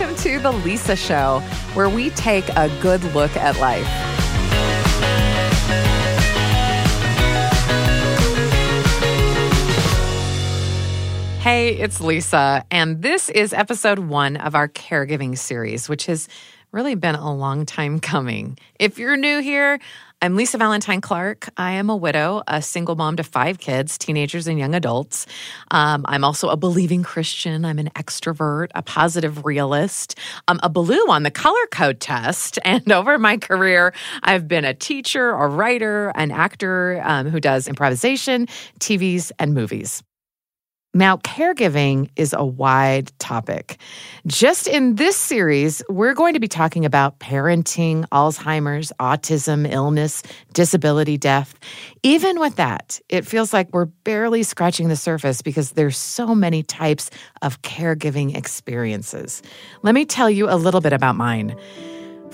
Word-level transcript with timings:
welcome 0.00 0.16
to 0.16 0.38
The 0.38 0.52
Lisa 0.52 0.96
Show, 0.96 1.40
where 1.74 1.90
we 1.90 2.08
take 2.10 2.48
a 2.56 2.70
good 2.80 3.04
look 3.12 3.36
at 3.36 3.58
life. 3.60 3.84
Hey, 11.42 11.76
it's 11.76 12.00
Lisa, 12.00 12.64
and 12.70 13.02
this 13.02 13.28
is 13.28 13.52
episode 13.52 13.98
one 13.98 14.38
of 14.38 14.54
our 14.54 14.68
caregiving 14.68 15.36
series, 15.36 15.86
which 15.86 16.06
has 16.06 16.28
really 16.72 16.94
been 16.94 17.16
a 17.16 17.34
long 17.34 17.66
time 17.66 18.00
coming. 18.00 18.56
If 18.78 18.98
you're 18.98 19.18
new 19.18 19.40
here, 19.40 19.80
I'm 20.22 20.36
Lisa 20.36 20.58
Valentine 20.58 21.00
Clark. 21.00 21.48
I 21.56 21.72
am 21.72 21.88
a 21.88 21.96
widow, 21.96 22.42
a 22.46 22.60
single 22.60 22.94
mom 22.94 23.16
to 23.16 23.24
five 23.24 23.58
kids, 23.58 23.96
teenagers 23.96 24.46
and 24.46 24.58
young 24.58 24.74
adults. 24.74 25.26
Um, 25.70 26.04
I'm 26.06 26.24
also 26.24 26.50
a 26.50 26.58
believing 26.58 27.02
Christian. 27.02 27.64
I'm 27.64 27.78
an 27.78 27.88
extrovert, 27.96 28.68
a 28.74 28.82
positive 28.82 29.46
realist. 29.46 30.18
I'm 30.46 30.60
a 30.62 30.68
blue 30.68 31.06
on 31.08 31.22
the 31.22 31.30
color 31.30 31.66
code 31.70 32.00
test. 32.00 32.58
And 32.70 32.92
over 32.92 33.18
my 33.18 33.36
career, 33.36 33.92
I've 34.22 34.46
been 34.46 34.64
a 34.64 34.74
teacher, 34.74 35.30
a 35.30 35.48
writer, 35.48 36.12
an 36.14 36.30
actor 36.30 37.00
um, 37.04 37.28
who 37.28 37.40
does 37.40 37.66
improvisation, 37.66 38.46
TVs, 38.78 39.32
and 39.38 39.54
movies. 39.54 40.02
Now, 40.92 41.18
caregiving 41.18 42.10
is 42.16 42.32
a 42.32 42.44
wide 42.44 43.16
topic. 43.20 43.78
Just 44.26 44.66
in 44.66 44.96
this 44.96 45.16
series, 45.16 45.82
we're 45.88 46.14
going 46.14 46.34
to 46.34 46.40
be 46.40 46.48
talking 46.48 46.84
about 46.84 47.20
parenting, 47.20 48.08
Alzheimer's, 48.08 48.92
autism, 48.98 49.70
illness, 49.70 50.24
disability, 50.52 51.16
death. 51.16 51.54
Even 52.02 52.40
with 52.40 52.56
that, 52.56 53.00
it 53.08 53.24
feels 53.24 53.52
like 53.52 53.68
we're 53.72 53.84
barely 53.84 54.42
scratching 54.42 54.88
the 54.88 54.96
surface 54.96 55.42
because 55.42 55.72
there's 55.72 55.96
so 55.96 56.34
many 56.34 56.64
types 56.64 57.08
of 57.40 57.62
caregiving 57.62 58.36
experiences. 58.36 59.42
Let 59.82 59.94
me 59.94 60.04
tell 60.04 60.28
you 60.28 60.50
a 60.50 60.56
little 60.56 60.80
bit 60.80 60.92
about 60.92 61.14
mine. 61.14 61.54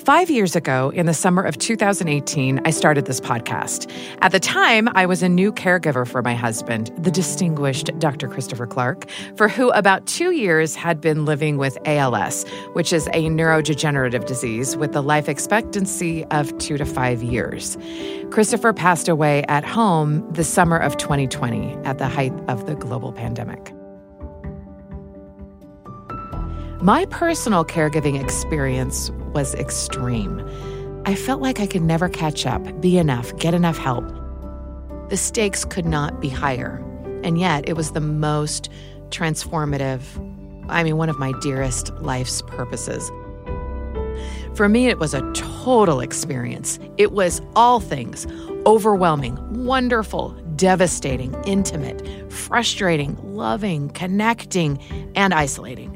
Five 0.04 0.28
years 0.28 0.54
ago, 0.54 0.90
in 0.90 1.06
the 1.06 1.14
summer 1.14 1.42
of 1.42 1.56
2018, 1.56 2.60
I 2.66 2.70
started 2.70 3.06
this 3.06 3.18
podcast. 3.18 3.90
At 4.20 4.30
the 4.30 4.38
time, 4.38 4.90
I 4.94 5.06
was 5.06 5.22
a 5.22 5.28
new 5.28 5.50
caregiver 5.50 6.06
for 6.06 6.20
my 6.20 6.34
husband, 6.34 6.92
the 6.98 7.10
distinguished 7.10 7.90
Dr. 7.98 8.28
Christopher 8.28 8.66
Clark, 8.66 9.08
for 9.36 9.48
who 9.48 9.70
about 9.70 10.06
two 10.06 10.32
years 10.32 10.74
had 10.74 11.00
been 11.00 11.24
living 11.24 11.56
with 11.56 11.78
ALS, 11.86 12.44
which 12.74 12.92
is 12.92 13.06
a 13.08 13.30
neurodegenerative 13.30 14.26
disease 14.26 14.76
with 14.76 14.94
a 14.94 15.00
life 15.00 15.30
expectancy 15.30 16.26
of 16.26 16.56
two 16.58 16.76
to 16.76 16.84
five 16.84 17.22
years. 17.22 17.78
Christopher 18.30 18.74
passed 18.74 19.08
away 19.08 19.44
at 19.44 19.64
home 19.64 20.30
the 20.30 20.44
summer 20.44 20.76
of 20.76 20.98
2020 20.98 21.74
at 21.84 21.96
the 21.96 22.06
height 22.06 22.34
of 22.48 22.66
the 22.66 22.74
global 22.74 23.12
pandemic. 23.12 23.72
My 26.82 27.06
personal 27.06 27.64
caregiving 27.64 28.22
experience 28.22 29.10
was 29.36 29.54
extreme. 29.56 30.42
I 31.04 31.14
felt 31.14 31.42
like 31.42 31.60
I 31.60 31.66
could 31.66 31.82
never 31.82 32.08
catch 32.08 32.46
up, 32.46 32.80
be 32.80 32.96
enough, 32.96 33.36
get 33.36 33.52
enough 33.52 33.76
help. 33.76 34.08
The 35.10 35.18
stakes 35.18 35.62
could 35.62 35.84
not 35.84 36.22
be 36.22 36.30
higher. 36.30 36.82
And 37.22 37.38
yet, 37.38 37.68
it 37.68 37.74
was 37.74 37.90
the 37.90 38.00
most 38.00 38.70
transformative, 39.10 40.00
I 40.70 40.82
mean, 40.82 40.96
one 40.96 41.10
of 41.10 41.18
my 41.18 41.32
dearest 41.42 41.92
life's 41.96 42.40
purposes. 42.40 43.12
For 44.54 44.70
me, 44.70 44.88
it 44.88 44.98
was 44.98 45.12
a 45.12 45.20
total 45.34 46.00
experience. 46.00 46.78
It 46.96 47.12
was 47.12 47.42
all 47.54 47.78
things 47.78 48.26
overwhelming, 48.64 49.36
wonderful, 49.66 50.30
devastating, 50.56 51.34
intimate, 51.44 52.32
frustrating, 52.32 53.18
loving, 53.36 53.90
connecting, 53.90 54.78
and 55.14 55.34
isolating. 55.34 55.94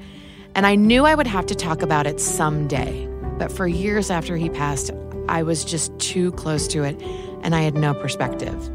And 0.55 0.67
I 0.67 0.75
knew 0.75 1.07
I 1.07 1.15
would 1.15 1.27
have 1.27 1.47
to 1.47 1.55
talk 1.55 1.81
about 1.81 2.07
it 2.07 2.21
someday. 2.21 3.10
But 3.41 3.51
for 3.51 3.67
years 3.67 4.11
after 4.11 4.37
he 4.37 4.51
passed, 4.51 4.91
I 5.27 5.45
was 5.45 5.65
just 5.65 5.99
too 5.99 6.31
close 6.33 6.69
to 6.69 6.85
it 6.85 7.01
and 7.43 7.55
I 7.55 7.63
had 7.63 7.73
no 7.73 7.95
perspective. 7.95 8.69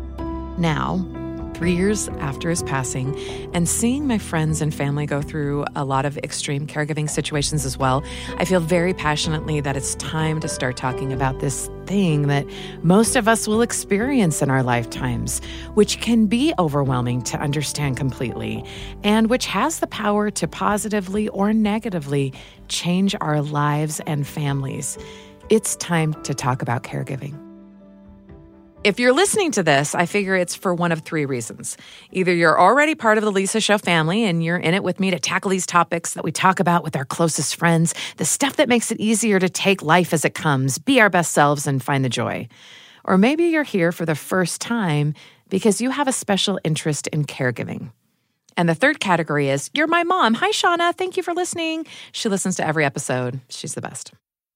Now, 0.58 1.06
three 1.56 1.74
years 1.74 2.10
after 2.20 2.50
his 2.50 2.62
passing, 2.64 3.18
and 3.54 3.68
seeing 3.68 4.08
my 4.08 4.18
friends 4.18 4.62
and 4.62 4.74
family 4.74 5.06
go 5.06 5.22
through 5.22 5.66
a 5.76 5.86
lot 5.86 6.06
of 6.06 6.18
extreme 6.18 6.68
caregiving 6.68 7.10
situations 7.10 7.66
as 7.66 7.78
well, 7.78 8.04
I 8.38 8.46
feel 8.46 8.60
very 8.60 8.94
passionately 8.94 9.62
that 9.62 9.78
it's 9.78 9.96
time 9.96 10.42
to 10.42 10.50
start 10.50 10.76
talking 10.76 11.14
about 11.14 11.40
this 11.40 11.70
thing 11.86 12.28
that 12.28 12.46
most 12.84 13.16
of 13.16 13.28
us 13.28 13.48
will 13.48 13.62
experience 13.62 14.42
in 14.42 14.50
our 14.50 14.64
lifetimes, 14.64 15.40
which 15.76 16.02
can 16.02 16.26
be 16.26 16.54
overwhelming 16.60 17.22
to 17.22 17.38
understand 17.38 17.96
completely, 17.96 18.64
and 19.04 19.30
which 19.30 19.46
has 19.46 19.80
the 19.80 19.88
power 19.88 20.30
to 20.32 20.48
positively 20.48 21.30
or 21.30 21.54
negatively 21.54 22.34
change 22.68 23.16
our 23.22 23.42
lives 23.42 24.02
and 24.08 24.28
families. 24.28 24.98
It's 25.50 25.76
time 25.78 26.14
to 26.24 26.34
talk 26.34 26.62
about 26.62 26.84
caregiving. 26.84 27.45
If 28.86 29.00
you're 29.00 29.14
listening 29.14 29.50
to 29.54 29.64
this, 29.64 29.96
I 29.96 30.06
figure 30.06 30.36
it's 30.36 30.54
for 30.54 30.72
one 30.72 30.92
of 30.92 31.00
three 31.00 31.26
reasons. 31.26 31.76
Either 32.12 32.32
you're 32.32 32.62
already 32.62 32.94
part 32.94 33.18
of 33.18 33.24
the 33.24 33.32
Lisa 33.32 33.60
Show 33.60 33.80
family 33.80 34.26
and 34.26 34.44
you're 34.44 34.58
in 34.58 34.76
it 34.76 34.84
with 34.84 35.00
me 35.00 35.10
to 35.10 35.18
tackle 35.18 35.50
these 35.50 35.66
topics 35.66 36.14
that 36.14 36.24
we 36.24 36.32
talk 36.32 36.60
about 36.60 36.84
with 36.84 36.96
our 36.96 37.04
closest 37.04 37.56
friends, 37.56 37.96
the 38.18 38.26
stuff 38.26 38.58
that 38.58 38.70
makes 38.70 38.92
it 38.92 39.00
easier 39.00 39.40
to 39.40 39.50
take 39.50 39.82
life 39.82 40.14
as 40.14 40.24
it 40.24 40.36
comes, 40.36 40.78
be 40.78 41.02
our 41.02 41.10
best 41.10 41.32
selves, 41.32 41.66
and 41.66 41.82
find 41.82 42.06
the 42.06 42.10
joy. 42.10 42.48
Or 43.04 43.18
maybe 43.18 43.46
you're 43.46 43.64
here 43.64 43.92
for 43.92 44.06
the 44.06 44.14
first 44.14 44.62
time 44.62 45.16
because 45.50 45.82
you 45.82 45.90
have 45.90 46.08
a 46.08 46.12
special 46.12 46.60
interest 46.64 47.08
in 47.08 47.26
caregiving. 47.26 47.92
And 48.56 48.70
the 48.70 48.76
third 48.76 49.00
category 49.00 49.50
is 49.50 49.72
you're 49.74 49.88
my 49.88 50.04
mom. 50.04 50.36
Hi, 50.36 50.52
Shauna. 50.52 50.96
Thank 50.96 51.18
you 51.18 51.24
for 51.24 51.34
listening. 51.34 51.88
She 52.12 52.30
listens 52.30 52.56
to 52.58 52.68
every 52.68 52.86
episode. 52.86 53.42
She's 53.50 53.74
the 53.74 53.82
best. 53.82 54.14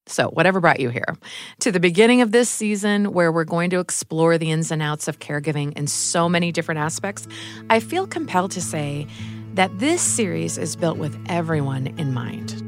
So, 0.10 0.30
whatever 0.30 0.60
brought 0.60 0.80
you 0.80 0.90
here 0.90 1.16
to 1.60 1.72
the 1.72 1.80
beginning 1.80 2.22
of 2.22 2.32
this 2.32 2.50
season, 2.50 3.14
where 3.14 3.32
we're 3.32 3.44
going 3.44 3.70
to 3.70 3.80
explore 3.80 4.40
the 4.40 4.50
ins 4.50 4.72
and 4.72 4.82
outs 4.82 5.08
of 5.08 5.20
caregiving 5.20 5.78
in 5.78 5.86
so 5.86 6.28
many 6.28 6.52
different 6.52 6.80
aspects, 6.80 7.28
I 7.70 7.80
feel 7.80 8.08
compelled 8.08 8.50
to 8.52 8.62
say 8.62 9.06
that 9.54 9.78
this 9.78 10.02
series 10.02 10.58
is 10.58 10.76
built 10.76 10.98
with 10.98 11.16
everyone 11.30 11.88
in 12.00 12.12
mind. 12.12 12.66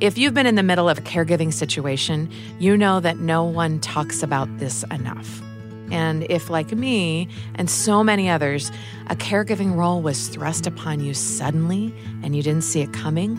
If 0.00 0.16
you've 0.16 0.32
been 0.32 0.46
in 0.46 0.54
the 0.54 0.62
middle 0.62 0.88
of 0.88 0.98
a 0.98 1.02
caregiving 1.02 1.52
situation, 1.52 2.30
you 2.58 2.78
know 2.78 2.98
that 3.00 3.18
no 3.18 3.44
one 3.44 3.78
talks 3.80 4.22
about 4.22 4.48
this 4.58 4.84
enough. 4.84 5.42
And 5.90 6.26
if, 6.30 6.48
like 6.48 6.72
me 6.72 7.28
and 7.56 7.68
so 7.68 8.02
many 8.02 8.30
others, 8.30 8.72
a 9.08 9.16
caregiving 9.16 9.76
role 9.76 10.00
was 10.00 10.28
thrust 10.28 10.66
upon 10.66 11.00
you 11.00 11.12
suddenly 11.12 11.94
and 12.22 12.34
you 12.34 12.42
didn't 12.42 12.64
see 12.64 12.80
it 12.80 12.92
coming, 12.94 13.36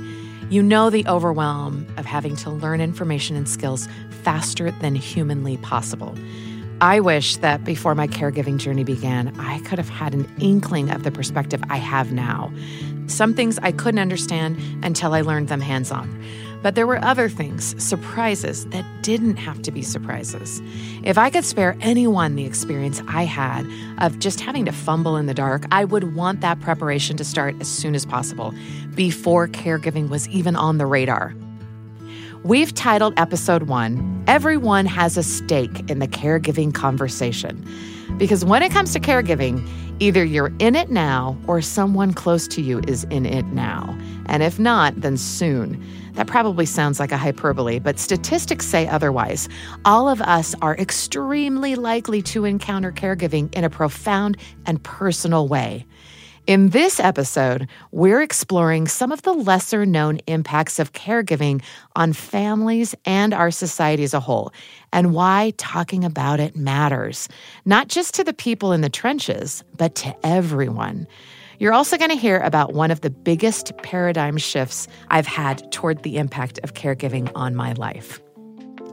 you 0.50 0.64
know 0.64 0.90
the 0.90 1.06
overwhelm 1.08 1.86
of 1.98 2.06
having 2.06 2.36
to 2.38 2.50
learn 2.50 2.82
information 2.82 3.36
and 3.36 3.48
skills 3.48 3.88
faster 4.24 4.72
than 4.72 4.96
humanly 4.96 5.58
possible. 5.58 6.16
I 6.82 7.02
wish 7.02 7.36
that 7.38 7.64
before 7.66 7.94
my 7.94 8.08
caregiving 8.08 8.58
journey 8.58 8.84
began, 8.84 9.38
I 9.40 9.60
could 9.60 9.78
have 9.78 9.90
had 9.90 10.14
an 10.14 10.28
inkling 10.40 10.90
of 10.90 11.04
the 11.04 11.12
perspective 11.12 11.62
I 11.70 11.78
have 11.78 12.12
now. 12.14 12.52
Some 13.08 13.34
things 13.34 13.60
I 13.60 13.72
couldn't 13.72 14.00
understand 14.00 14.58
until 14.84 15.14
I 15.14 15.22
learned 15.22 15.50
them 15.50 15.62
hands 15.62 15.92
on. 15.92 16.08
But 16.62 16.76
there 16.76 16.86
were 16.86 17.04
other 17.04 17.30
things, 17.30 17.82
surprises, 17.82 18.66
that 18.68 18.86
didn't 19.02 19.38
have 19.38 19.62
to 19.62 19.72
be 19.72 19.82
surprises. 19.82 20.62
If 21.04 21.18
I 21.18 21.30
could 21.30 21.46
spare 21.46 21.78
anyone 21.80 22.36
the 22.36 22.46
experience 22.46 23.02
I 23.08 23.24
had 23.24 23.66
of 24.00 24.20
just 24.20 24.42
having 24.42 24.66
to 24.66 24.72
fumble 24.74 25.16
in 25.16 25.26
the 25.26 25.34
dark, 25.34 25.66
I 25.72 25.86
would 25.86 26.16
want 26.16 26.42
that 26.42 26.60
preparation 26.60 27.16
to 27.18 27.24
start 27.24 27.56
as 27.62 27.70
soon 27.70 27.96
as 27.96 28.06
possible, 28.06 28.54
before 28.94 29.48
caregiving 29.48 30.10
was 30.10 30.28
even 30.30 30.56
on 30.58 30.78
the 30.80 30.86
radar. 30.86 31.34
We've 32.44 32.74
titled 32.74 33.14
episode 33.18 33.64
one, 33.64 34.24
Everyone 34.28 34.86
Has 34.86 35.18
a 35.18 35.24
Stake 35.24 35.90
in 35.90 36.00
the 36.00 36.08
Caregiving 36.08 36.74
Conversation. 36.74 37.66
Because 38.18 38.44
when 38.46 38.64
it 38.64 38.72
comes 38.72 38.94
to 38.94 39.00
caregiving, 39.00 39.68
either 40.00 40.24
you're 40.24 40.54
in 40.60 40.76
it 40.76 40.90
now 40.90 41.38
or 41.48 41.62
someone 41.62 42.14
close 42.14 42.48
to 42.50 42.62
you 42.62 42.82
is 42.88 43.04
in 43.06 43.26
it 43.26 43.46
now. 43.48 43.98
And 44.30 44.44
if 44.44 44.60
not, 44.60 45.02
then 45.02 45.18
soon. 45.18 45.84
That 46.14 46.28
probably 46.28 46.66
sounds 46.66 47.00
like 47.00 47.12
a 47.12 47.18
hyperbole, 47.18 47.80
but 47.80 47.98
statistics 47.98 48.68
say 48.68 48.88
otherwise. 48.88 49.50
All 49.86 50.08
of 50.08 50.22
us 50.22 50.54
are 50.62 50.78
extremely 50.78 51.76
likely 51.76 52.22
to 52.24 52.46
encounter 52.46 52.92
caregiving 52.92 53.54
in 53.56 53.64
a 53.64 53.70
profound 53.70 54.38
and 54.68 54.84
personal 54.84 55.48
way. 55.48 55.86
In 56.46 56.70
this 56.70 57.00
episode, 57.00 57.68
we're 57.92 58.22
exploring 58.22 58.88
some 58.88 59.12
of 59.12 59.22
the 59.22 59.34
lesser 59.34 59.86
known 59.86 60.20
impacts 60.26 60.80
of 60.80 60.94
caregiving 60.94 61.62
on 61.96 62.14
families 62.14 62.96
and 63.06 63.34
our 63.34 63.52
society 63.52 64.04
as 64.04 64.14
a 64.14 64.20
whole, 64.20 64.52
and 64.92 65.14
why 65.14 65.54
talking 65.58 66.04
about 66.04 66.40
it 66.40 66.56
matters, 66.56 67.30
not 67.66 67.88
just 67.88 68.16
to 68.16 68.24
the 68.24 68.34
people 68.34 68.72
in 68.72 68.82
the 68.82 68.90
trenches, 68.90 69.64
but 69.78 69.94
to 69.96 70.16
everyone. 70.26 71.08
You're 71.60 71.74
also 71.74 71.98
going 71.98 72.10
to 72.10 72.16
hear 72.16 72.40
about 72.40 72.74
one 72.74 72.90
of 72.90 73.02
the 73.02 73.10
biggest 73.10 73.76
paradigm 73.84 74.38
shifts 74.38 74.88
I've 75.10 75.28
had 75.28 75.70
toward 75.74 76.04
the 76.04 76.18
impact 76.18 76.58
of 76.64 76.74
caregiving 76.74 77.30
on 77.36 77.54
my 77.54 77.74
life. 77.74 78.22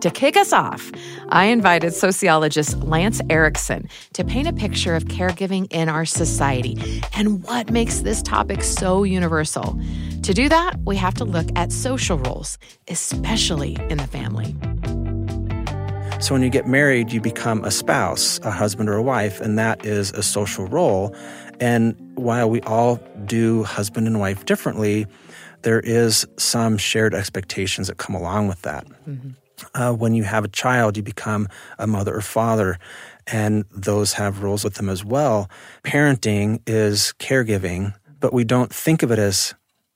To 0.00 0.10
kick 0.10 0.36
us 0.36 0.52
off, 0.52 0.90
I 1.28 1.44
invited 1.44 1.94
sociologist 1.94 2.76
Lance 2.80 3.20
Erickson 3.30 3.88
to 4.14 4.24
paint 4.24 4.48
a 4.48 4.52
picture 4.52 4.96
of 4.96 5.04
caregiving 5.04 5.68
in 5.70 5.88
our 5.88 6.04
society 6.04 7.00
and 7.14 7.44
what 7.44 7.70
makes 7.70 8.00
this 8.00 8.20
topic 8.20 8.64
so 8.64 9.04
universal. 9.04 9.80
To 10.22 10.34
do 10.34 10.48
that, 10.48 10.76
we 10.84 10.96
have 10.96 11.14
to 11.14 11.24
look 11.24 11.46
at 11.54 11.70
social 11.70 12.18
roles, 12.18 12.58
especially 12.88 13.76
in 13.88 13.98
the 13.98 14.08
family. 14.08 14.56
So, 16.18 16.34
when 16.34 16.42
you 16.42 16.50
get 16.50 16.66
married, 16.66 17.12
you 17.12 17.20
become 17.20 17.62
a 17.64 17.70
spouse, 17.70 18.40
a 18.42 18.50
husband 18.50 18.88
or 18.88 18.94
a 18.94 19.02
wife, 19.02 19.40
and 19.40 19.58
that 19.58 19.84
is 19.84 20.10
a 20.12 20.22
social 20.22 20.66
role. 20.66 21.14
And 21.60 21.94
while 22.16 22.50
we 22.50 22.60
all 22.62 22.96
do 23.24 23.62
husband 23.62 24.06
and 24.06 24.18
wife 24.18 24.44
differently, 24.44 25.06
there 25.62 25.80
is 25.80 26.26
some 26.36 26.78
shared 26.78 27.14
expectations 27.14 27.88
that 27.88 27.98
come 27.98 28.14
along 28.14 28.48
with 28.48 28.62
that. 28.62 28.86
Mm-hmm. 29.08 29.30
Uh, 29.74 29.92
when 29.92 30.14
you 30.14 30.22
have 30.22 30.44
a 30.44 30.48
child, 30.48 30.96
you 30.96 31.02
become 31.02 31.48
a 31.78 31.86
mother 31.86 32.14
or 32.14 32.20
father, 32.20 32.78
and 33.26 33.64
those 33.70 34.12
have 34.14 34.42
roles 34.42 34.62
with 34.62 34.74
them 34.74 34.88
as 34.88 35.04
well. 35.04 35.48
Parenting 35.82 36.60
is 36.66 37.14
caregiving, 37.18 37.94
but 38.20 38.32
we 38.32 38.44
don't 38.44 38.72
think 38.72 39.02
of 39.02 39.10
it 39.10 39.18
as 39.18 39.54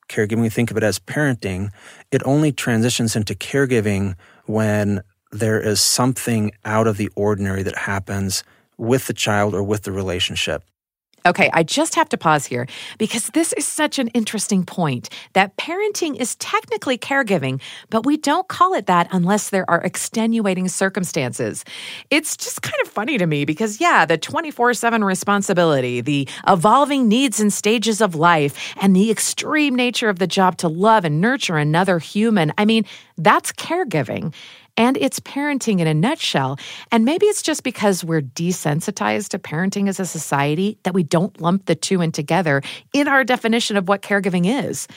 caregiving, 0.09 0.41
we 0.41 0.49
think 0.49 0.71
of 0.71 0.77
it 0.77 0.83
as 0.83 0.99
parenting. 0.99 1.71
It 2.11 2.23
only 2.25 2.53
transitions 2.53 3.15
into 3.15 3.35
caregiving 3.35 4.17
when 4.47 5.03
there 5.31 5.61
is 5.61 5.81
something 5.81 6.53
out 6.65 6.87
of 6.87 6.97
the 6.97 7.11
ordinary 7.15 7.63
that 7.63 7.77
happens 7.77 8.43
with 8.77 9.07
the 9.07 9.13
child 9.13 9.55
or 9.55 9.63
with 9.63 9.83
the 9.83 9.93
relationship. 9.93 10.65
Okay, 11.27 11.51
I 11.53 11.63
just 11.63 11.95
have 11.97 12.09
to 12.11 12.17
pause 12.17 12.47
here 12.47 12.67
because 12.97 13.27
this 13.29 13.53
is 13.53 13.67
such 13.67 13.99
an 13.99 14.09
interesting 14.09 14.65
point 14.65 15.11
that 15.35 15.57
parenting 15.57 16.17
is 16.17 16.35
technically 16.37 16.97
caregiving, 16.97 17.61
but 17.91 18.07
we 18.07 18.17
don't 18.17 18.49
call 18.49 18.73
it 18.73 18.87
that 18.87 19.09
unless 19.13 19.51
there 19.51 19.69
are 19.69 19.83
extenuating 19.83 20.69
circumstances. 20.69 21.65
It's 22.09 22.37
just 22.37 22.63
kind 22.63 22.81
of 22.83 22.89
funny 22.89 23.19
to 23.19 23.27
me 23.27 23.45
because, 23.45 23.81
yeah, 23.81 24.07
the 24.07 24.17
24 24.17 24.73
7 24.75 25.05
responsibility, 25.05 26.01
the 26.01 26.27
evolving 26.49 27.07
needs 27.07 27.39
and 27.39 27.53
stages 27.53 28.01
of 28.01 28.15
life, 28.15 28.75
and 28.81 28.97
the 28.97 29.11
extreme 29.11 29.75
nature 29.75 30.09
of 30.09 30.19
the 30.19 30.27
job 30.27 30.57
to 30.59 30.69
love 30.69 31.05
and 31.05 31.21
nurture 31.21 31.59
another 31.59 31.99
human, 31.99 32.53
I 32.57 32.65
mean, 32.65 32.87
that's 33.19 33.53
caregiving 33.53 34.33
and 34.81 34.97
it's 34.97 35.21
parenting 35.21 35.81
in 35.81 35.87
a 35.87 35.93
nutshell. 35.93 36.59
And 36.91 37.05
maybe 37.05 37.27
it's 37.27 37.43
just 37.43 37.65
because 37.65 38.03
we're 38.03 38.23
desensitized 38.23 39.29
to 39.29 39.39
parenting 39.39 39.91
as 39.91 40.01
a 40.01 40.07
society 40.07 40.79
that 40.85 40.95
we 40.95 41.03
don't 41.03 41.39
lump 41.39 41.67
the 41.67 41.75
two 41.75 42.01
in 42.01 42.13
together 42.13 42.63
in 42.95 43.07
our 43.07 43.23
definition 43.23 43.77
of 43.77 43.89
what 43.89 44.01
caregiving 44.01 44.47
is. 44.65 44.89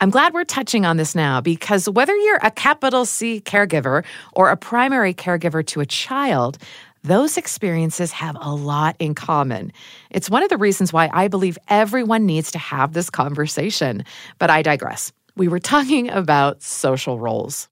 I'm 0.00 0.10
glad 0.10 0.34
we're 0.34 0.44
touching 0.44 0.86
on 0.86 0.98
this 0.98 1.16
now 1.16 1.40
because 1.40 1.88
whether 1.88 2.14
you're 2.14 2.38
a 2.44 2.50
capital 2.52 3.04
C 3.04 3.40
caregiver 3.40 4.04
or 4.34 4.50
a 4.50 4.56
primary 4.56 5.12
caregiver 5.12 5.66
to 5.66 5.80
a 5.80 5.86
child, 5.86 6.56
those 7.02 7.36
experiences 7.36 8.12
have 8.12 8.36
a 8.40 8.54
lot 8.54 8.94
in 9.00 9.16
common. 9.16 9.72
It's 10.12 10.30
one 10.30 10.44
of 10.44 10.48
the 10.48 10.58
reasons 10.58 10.92
why 10.92 11.10
I 11.12 11.26
believe 11.26 11.58
everyone 11.66 12.24
needs 12.24 12.52
to 12.52 12.58
have 12.60 12.92
this 12.92 13.10
conversation. 13.10 14.04
But 14.38 14.50
I 14.50 14.62
digress. 14.62 15.10
We 15.34 15.48
were 15.48 15.58
talking 15.58 16.08
about 16.08 16.62
social 16.62 17.18
roles. 17.18 17.68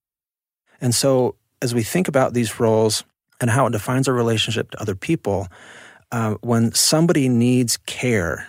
And 0.81 0.93
so 0.93 1.37
as 1.63 1.75
we 1.75 1.83
think 1.83 2.09
about 2.09 2.35
these 2.35 2.61
roles 2.61 3.05
and 3.41 3.49
how 3.49 3.67
it 3.67 3.71
defines 3.71 4.09
our 4.09 4.15
relationship 4.15 4.71
to 4.73 4.83
other 4.83 4.95
people, 4.95 5.49
uh, 6.11 6.35
when 6.43 6.75
somebody 6.75 7.29
needs 7.29 7.79
care, 7.87 8.47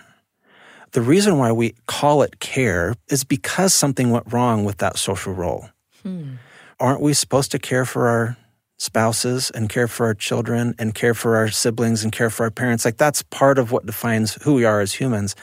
the 0.92 1.00
reason 1.00 1.38
why 1.38 1.50
we 1.52 1.74
call 1.86 2.22
it 2.22 2.40
care 2.40 2.94
is 3.08 3.24
because 3.24 3.72
something 3.72 4.10
went 4.10 4.30
wrong 4.32 4.64
with 4.64 4.78
that 4.78 4.98
social 4.98 5.32
role. 5.32 5.68
Hmm. 6.02 6.34
Aren't 6.78 7.00
we 7.00 7.14
supposed 7.14 7.52
to 7.52 7.58
care 7.58 7.84
for 7.84 8.08
our 8.08 8.36
spouses 8.78 9.50
and 9.50 9.70
care 9.70 9.88
for 9.88 10.06
our 10.06 10.14
children 10.14 10.74
and 10.78 10.94
care 10.94 11.14
for 11.14 11.36
our 11.36 11.48
siblings 11.48 12.02
and 12.02 12.12
care 12.12 12.30
for 12.30 12.42
our 12.44 12.50
parents? 12.50 12.84
Like 12.84 12.96
that's 12.96 13.22
part 13.22 13.58
of 13.58 13.72
what 13.72 13.86
defines 13.86 14.34
who 14.42 14.54
we 14.54 14.64
are 14.64 14.80
as 14.80 14.92
humans. 14.92 15.34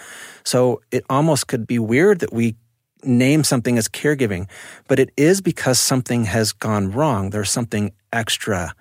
So 0.44 0.82
it 0.92 1.04
almost 1.10 1.48
could 1.48 1.66
be 1.66 1.80
weird 1.80 2.20
that 2.20 2.34
we 2.34 2.56
name 3.04 3.44
something 3.44 3.78
as 3.78 3.88
caregiving, 3.88 4.50
but 4.88 5.00
it 5.00 5.12
is 5.18 5.42
because 5.42 5.80
something 5.80 6.26
has 6.26 6.52
gone 6.52 6.92
wrong. 6.92 7.30
There's 7.30 7.52
something 7.52 7.92
extra 8.14 8.74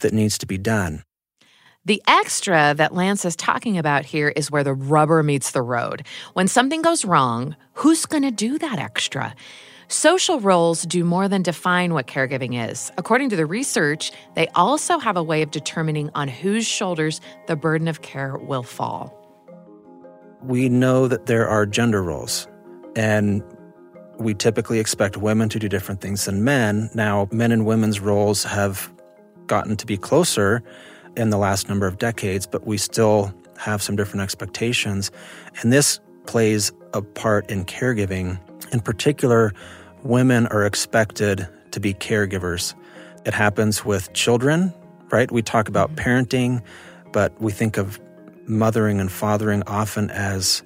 that 0.00 0.12
needs 0.12 0.38
to 0.38 0.46
be 0.46 0.58
done. 0.58 1.04
The 1.84 2.02
extra 2.06 2.74
that 2.76 2.94
Lance 2.94 3.24
is 3.24 3.34
talking 3.34 3.76
about 3.76 4.04
here 4.04 4.28
is 4.28 4.52
where 4.52 4.62
the 4.62 4.74
rubber 4.74 5.22
meets 5.24 5.50
the 5.50 5.62
road. 5.62 6.06
When 6.34 6.46
something 6.46 6.80
goes 6.80 7.04
wrong, 7.04 7.56
who's 7.72 8.06
going 8.06 8.22
to 8.22 8.30
do 8.30 8.56
that 8.58 8.78
extra? 8.78 9.34
Social 9.88 10.38
roles 10.38 10.84
do 10.84 11.04
more 11.04 11.28
than 11.28 11.42
define 11.42 11.92
what 11.92 12.06
caregiving 12.06 12.70
is. 12.70 12.92
According 12.96 13.30
to 13.30 13.36
the 13.36 13.46
research, 13.46 14.12
they 14.36 14.46
also 14.54 14.98
have 14.98 15.16
a 15.16 15.22
way 15.22 15.42
of 15.42 15.50
determining 15.50 16.08
on 16.14 16.28
whose 16.28 16.66
shoulders 16.66 17.20
the 17.46 17.56
burden 17.56 17.88
of 17.88 18.00
care 18.00 18.36
will 18.36 18.62
fall. 18.62 19.12
We 20.42 20.68
know 20.68 21.08
that 21.08 21.26
there 21.26 21.48
are 21.48 21.66
gender 21.66 22.02
roles, 22.02 22.48
and 22.96 23.42
we 24.18 24.34
typically 24.34 24.78
expect 24.78 25.16
women 25.16 25.48
to 25.50 25.58
do 25.58 25.68
different 25.68 26.00
things 26.00 26.24
than 26.24 26.44
men. 26.44 26.90
Now, 26.94 27.28
men 27.32 27.52
and 27.52 27.66
women's 27.66 28.00
roles 28.00 28.44
have 28.44 28.92
gotten 29.46 29.76
to 29.76 29.86
be 29.86 29.96
closer 29.96 30.62
in 31.16 31.30
the 31.30 31.38
last 31.38 31.68
number 31.68 31.86
of 31.86 31.98
decades, 31.98 32.46
but 32.46 32.66
we 32.66 32.78
still 32.78 33.34
have 33.58 33.82
some 33.82 33.96
different 33.96 34.22
expectations. 34.22 35.10
And 35.60 35.72
this 35.72 36.00
plays 36.26 36.72
a 36.94 37.02
part 37.02 37.50
in 37.50 37.64
caregiving. 37.64 38.38
In 38.72 38.80
particular, 38.80 39.52
women 40.02 40.46
are 40.48 40.64
expected 40.64 41.48
to 41.70 41.80
be 41.80 41.94
caregivers. 41.94 42.74
It 43.24 43.34
happens 43.34 43.84
with 43.84 44.12
children, 44.14 44.72
right? 45.10 45.30
We 45.30 45.42
talk 45.42 45.68
about 45.68 45.94
mm-hmm. 45.94 46.08
parenting, 46.08 46.62
but 47.12 47.38
we 47.40 47.52
think 47.52 47.76
of 47.76 48.00
mothering 48.46 49.00
and 49.00 49.10
fathering 49.10 49.62
often 49.66 50.10
as 50.10 50.62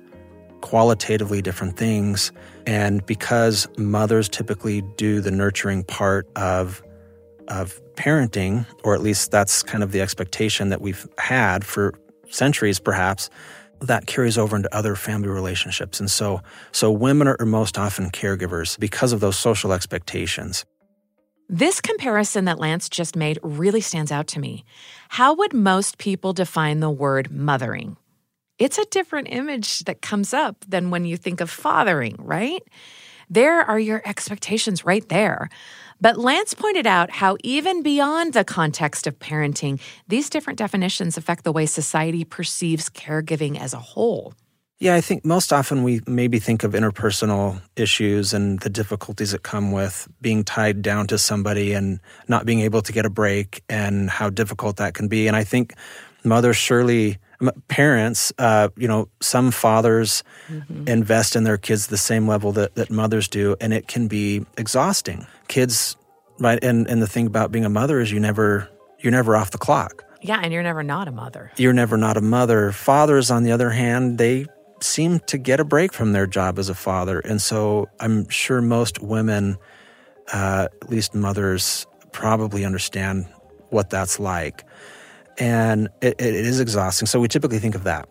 qualitatively 0.61 1.43
different 1.43 1.77
things. 1.77 2.33
And 2.67 3.05
because 3.07 3.69
mothers 3.79 4.29
typically 4.29 4.83
do 4.97 5.21
the 5.21 5.31
nurturing 5.31 5.85
part 5.85 6.29
of 6.37 6.83
of 7.49 7.81
parenting, 7.95 8.67
or 8.83 8.95
at 8.95 9.01
least 9.01 9.31
that's 9.31 9.63
kind 9.63 9.85
of 9.85 9.93
the 9.93 10.01
expectation 10.01 10.69
that 10.71 10.81
we've 10.81 11.09
had 11.19 11.65
for 11.65 11.95
centuries, 12.29 12.81
perhaps, 12.81 13.31
that 13.81 14.07
carries 14.07 14.39
over 14.39 14.57
into 14.57 14.75
other 14.75 14.97
family 14.97 15.29
relationships. 15.29 16.01
And 16.01 16.11
so, 16.11 16.41
so 16.73 16.91
women 16.91 17.29
are 17.29 17.37
most 17.47 17.79
often 17.79 18.11
caregivers 18.11 18.79
because 18.79 19.13
of 19.13 19.21
those 19.21 19.39
social 19.39 19.73
expectations. 19.73 20.65
This 21.49 21.81
comparison 21.81 22.47
that 22.47 22.59
Lance 22.59 22.89
just 22.89 23.15
made 23.15 23.39
really 23.43 23.81
stands 23.81 24.11
out 24.11 24.27
to 24.29 24.41
me. 24.41 24.65
How 25.11 25.35
would 25.35 25.53
most 25.53 25.99
people 25.99 26.33
define 26.33 26.81
the 26.81 26.91
word 26.91 27.31
mothering? 27.31 27.97
It's 28.59 28.79
a 28.79 28.85
different 28.87 29.29
image 29.31 29.81
that 29.81 30.03
comes 30.03 30.33
up 30.33 30.65
than 30.67 30.91
when 30.91 31.05
you 31.05 31.17
think 31.17 31.41
of 31.41 31.51
fathering, 31.51 32.17
right? 32.19 32.63
There 33.29 33.61
are 33.61 33.79
your 33.79 34.03
expectations 34.05 34.85
right 34.85 35.07
there. 35.09 35.49
But 36.01 36.19
Lance 36.19 36.55
pointed 36.55 36.87
out 36.87 37.11
how, 37.11 37.37
even 37.43 37.83
beyond 37.83 38.35
the 38.35 38.45
context 38.45 39.07
of 39.07 39.19
parenting, 39.19 39.81
these 40.07 40.29
different 40.29 40.59
definitions 40.59 41.17
affect 41.17 41.45
the 41.45 41.53
way 41.53 41.67
society 41.67 42.25
perceives 42.25 42.91
caregiving 42.91 43.59
as 43.59 43.73
a 43.73 43.79
whole. 43.79 44.35
Yeah, 44.79 44.95
I 44.95 45.01
think 45.01 45.25
most 45.25 45.55
often 45.55 45.83
we 45.85 46.03
maybe 46.07 46.39
think 46.39 46.63
of 46.63 46.73
interpersonal 46.73 47.63
issues 47.77 48.35
and 48.35 48.61
the 48.61 48.69
difficulties 48.69 49.33
that 49.33 49.43
come 49.43 49.73
with 49.73 50.07
being 50.21 50.45
tied 50.45 50.83
down 50.83 51.07
to 51.07 51.17
somebody 51.17 51.73
and 51.73 51.99
not 52.29 52.45
being 52.45 52.61
able 52.61 52.83
to 52.83 52.93
get 52.93 53.07
a 53.07 53.11
break 53.11 53.63
and 53.71 54.11
how 54.11 54.29
difficult 54.29 54.77
that 54.77 54.93
can 54.93 55.09
be. 55.09 55.29
And 55.29 55.35
I 55.35 55.45
think 55.45 55.75
mothers 56.25 56.59
surely 56.59 57.17
parents, 57.69 58.33
uh, 58.39 58.69
you 58.77 58.89
know, 58.89 59.09
some 59.21 59.51
fathers 59.51 60.23
mm-hmm. 60.49 60.89
invest 60.89 61.37
in 61.37 61.45
their 61.45 61.59
kids 61.59 61.89
the 61.89 61.97
same 61.97 62.27
level 62.27 62.53
that, 62.53 62.75
that 62.75 62.91
mothers 62.91 63.29
do, 63.29 63.57
and 63.61 63.73
it 63.73 63.89
can 63.89 64.09
be 64.09 64.45
exhausting. 64.57 65.27
Kids, 65.49 65.97
right? 66.39 66.63
And 66.63 66.87
and 66.89 67.03
the 67.03 67.07
thing 67.07 67.27
about 67.27 67.53
being 67.53 67.65
a 67.65 67.71
mother 67.71 68.01
is 68.01 68.11
you 68.11 68.21
never 68.21 68.69
you're 69.01 69.13
never 69.13 69.37
off 69.37 69.51
the 69.51 69.59
clock. 69.59 70.05
Yeah, 70.23 70.41
and 70.43 70.53
you're 70.53 70.63
never 70.63 70.83
not 70.83 71.09
a 71.09 71.13
mother. 71.13 71.53
You're 71.57 71.73
never 71.73 71.97
not 71.97 72.17
a 72.17 72.23
mother. 72.23 72.73
Fathers, 72.73 73.31
on 73.31 73.43
the 73.43 73.53
other 73.53 73.71
hand, 73.71 74.19
they 74.19 74.47
seem 74.81 75.21
to 75.21 75.39
get 75.39 75.61
a 75.61 75.65
break 75.65 75.93
from 75.93 76.13
their 76.13 76.27
job 76.27 76.59
as 76.59 76.69
a 76.69 76.75
father, 76.75 77.21
and 77.21 77.41
so 77.41 77.89
I'm 78.01 78.29
sure 78.29 78.61
most 78.61 79.01
women, 79.01 79.57
uh, 80.33 80.69
at 80.83 80.91
least 80.91 81.15
mothers, 81.15 81.87
probably 82.13 82.65
understand 82.65 83.27
what 83.71 83.91
that's 83.91 84.19
like 84.19 84.65
and 85.39 85.89
it, 86.01 86.21
it 86.21 86.35
is 86.35 86.61
exhausting. 86.61 87.07
So 87.07 87.21
we 87.21 87.29
typically 87.29 87.59
think 87.59 87.75
of 87.75 87.85
that. 87.85 88.09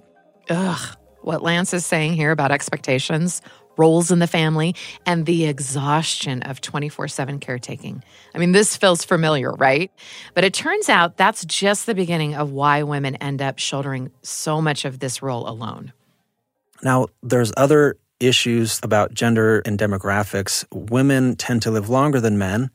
Ugh, 0.50 0.98
what 1.22 1.42
Lance 1.42 1.74
is 1.74 1.86
saying 1.86 2.14
here 2.14 2.32
about 2.32 2.52
expectations, 2.52 3.42
roles 3.78 4.12
in 4.12 4.20
the 4.20 4.28
family, 4.28 4.76
and 5.06 5.26
the 5.26 5.46
exhaustion 5.46 6.42
of 6.44 6.62
24 6.62 7.08
7 7.08 7.40
caretaking. 7.40 8.04
I 8.34 8.38
mean, 8.38 8.52
this 8.52 8.78
feels 8.78 9.04
familiar, 9.04 9.52
right? 9.54 9.92
But 10.34 10.44
it 10.44 10.54
turns 10.54 10.90
out 10.90 11.18
that's 11.18 11.44
just 11.46 11.86
the 11.86 11.96
beginning 11.96 12.36
of 12.36 12.52
why 12.52 12.84
women 12.84 13.16
end 13.16 13.42
up 13.42 13.60
shouldering 13.60 14.12
so 14.22 14.62
much 14.62 14.86
of 14.86 15.00
this 15.00 15.22
role 15.22 15.48
alone. 15.48 15.94
Now, 16.84 17.08
there's 17.24 17.52
other 17.58 17.98
issues 18.20 18.80
about 18.84 19.14
gender 19.14 19.62
and 19.66 19.78
demographics. 19.78 20.66
Women 20.72 21.36
tend 21.36 21.62
to 21.64 21.72
live 21.72 21.90
longer 21.90 22.20
than 22.22 22.38
men. 22.38 22.70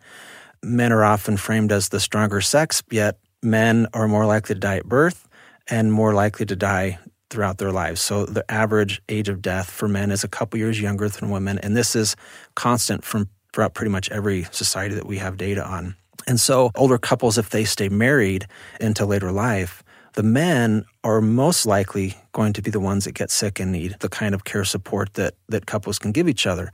Men 0.62 0.92
are 0.92 1.04
often 1.04 1.36
framed 1.36 1.72
as 1.72 1.88
the 1.88 2.00
stronger 2.00 2.40
sex, 2.40 2.82
yet 2.90 3.18
men 3.42 3.86
are 3.94 4.08
more 4.08 4.26
likely 4.26 4.54
to 4.54 4.60
die 4.60 4.76
at 4.76 4.86
birth 4.86 5.28
and 5.68 5.92
more 5.92 6.14
likely 6.14 6.46
to 6.46 6.56
die 6.56 6.98
throughout 7.30 7.58
their 7.58 7.72
lives. 7.72 8.00
So 8.00 8.26
the 8.26 8.48
average 8.50 9.00
age 9.08 9.28
of 9.28 9.40
death 9.40 9.70
for 9.70 9.88
men 9.88 10.10
is 10.10 10.24
a 10.24 10.28
couple 10.28 10.58
years 10.58 10.80
younger 10.80 11.08
than 11.08 11.30
women, 11.30 11.58
and 11.58 11.76
this 11.76 11.94
is 11.94 12.16
constant 12.56 13.04
from 13.04 13.28
throughout 13.52 13.74
pretty 13.74 13.90
much 13.90 14.10
every 14.10 14.44
society 14.50 14.94
that 14.94 15.06
we 15.06 15.18
have 15.18 15.36
data 15.36 15.64
on. 15.64 15.96
And 16.26 16.38
so 16.38 16.70
older 16.74 16.98
couples, 16.98 17.38
if 17.38 17.50
they 17.50 17.64
stay 17.64 17.88
married 17.88 18.46
into 18.80 19.06
later 19.06 19.32
life, 19.32 19.82
the 20.14 20.22
men 20.22 20.84
are 21.04 21.20
most 21.20 21.66
likely 21.66 22.16
going 22.32 22.52
to 22.52 22.62
be 22.62 22.70
the 22.70 22.80
ones 22.80 23.04
that 23.04 23.12
get 23.12 23.30
sick 23.30 23.58
and 23.60 23.72
need 23.72 23.96
the 24.00 24.08
kind 24.08 24.34
of 24.34 24.44
care 24.44 24.64
support 24.64 25.14
that, 25.14 25.34
that 25.48 25.66
couples 25.66 25.98
can 25.98 26.12
give 26.12 26.28
each 26.28 26.46
other. 26.46 26.72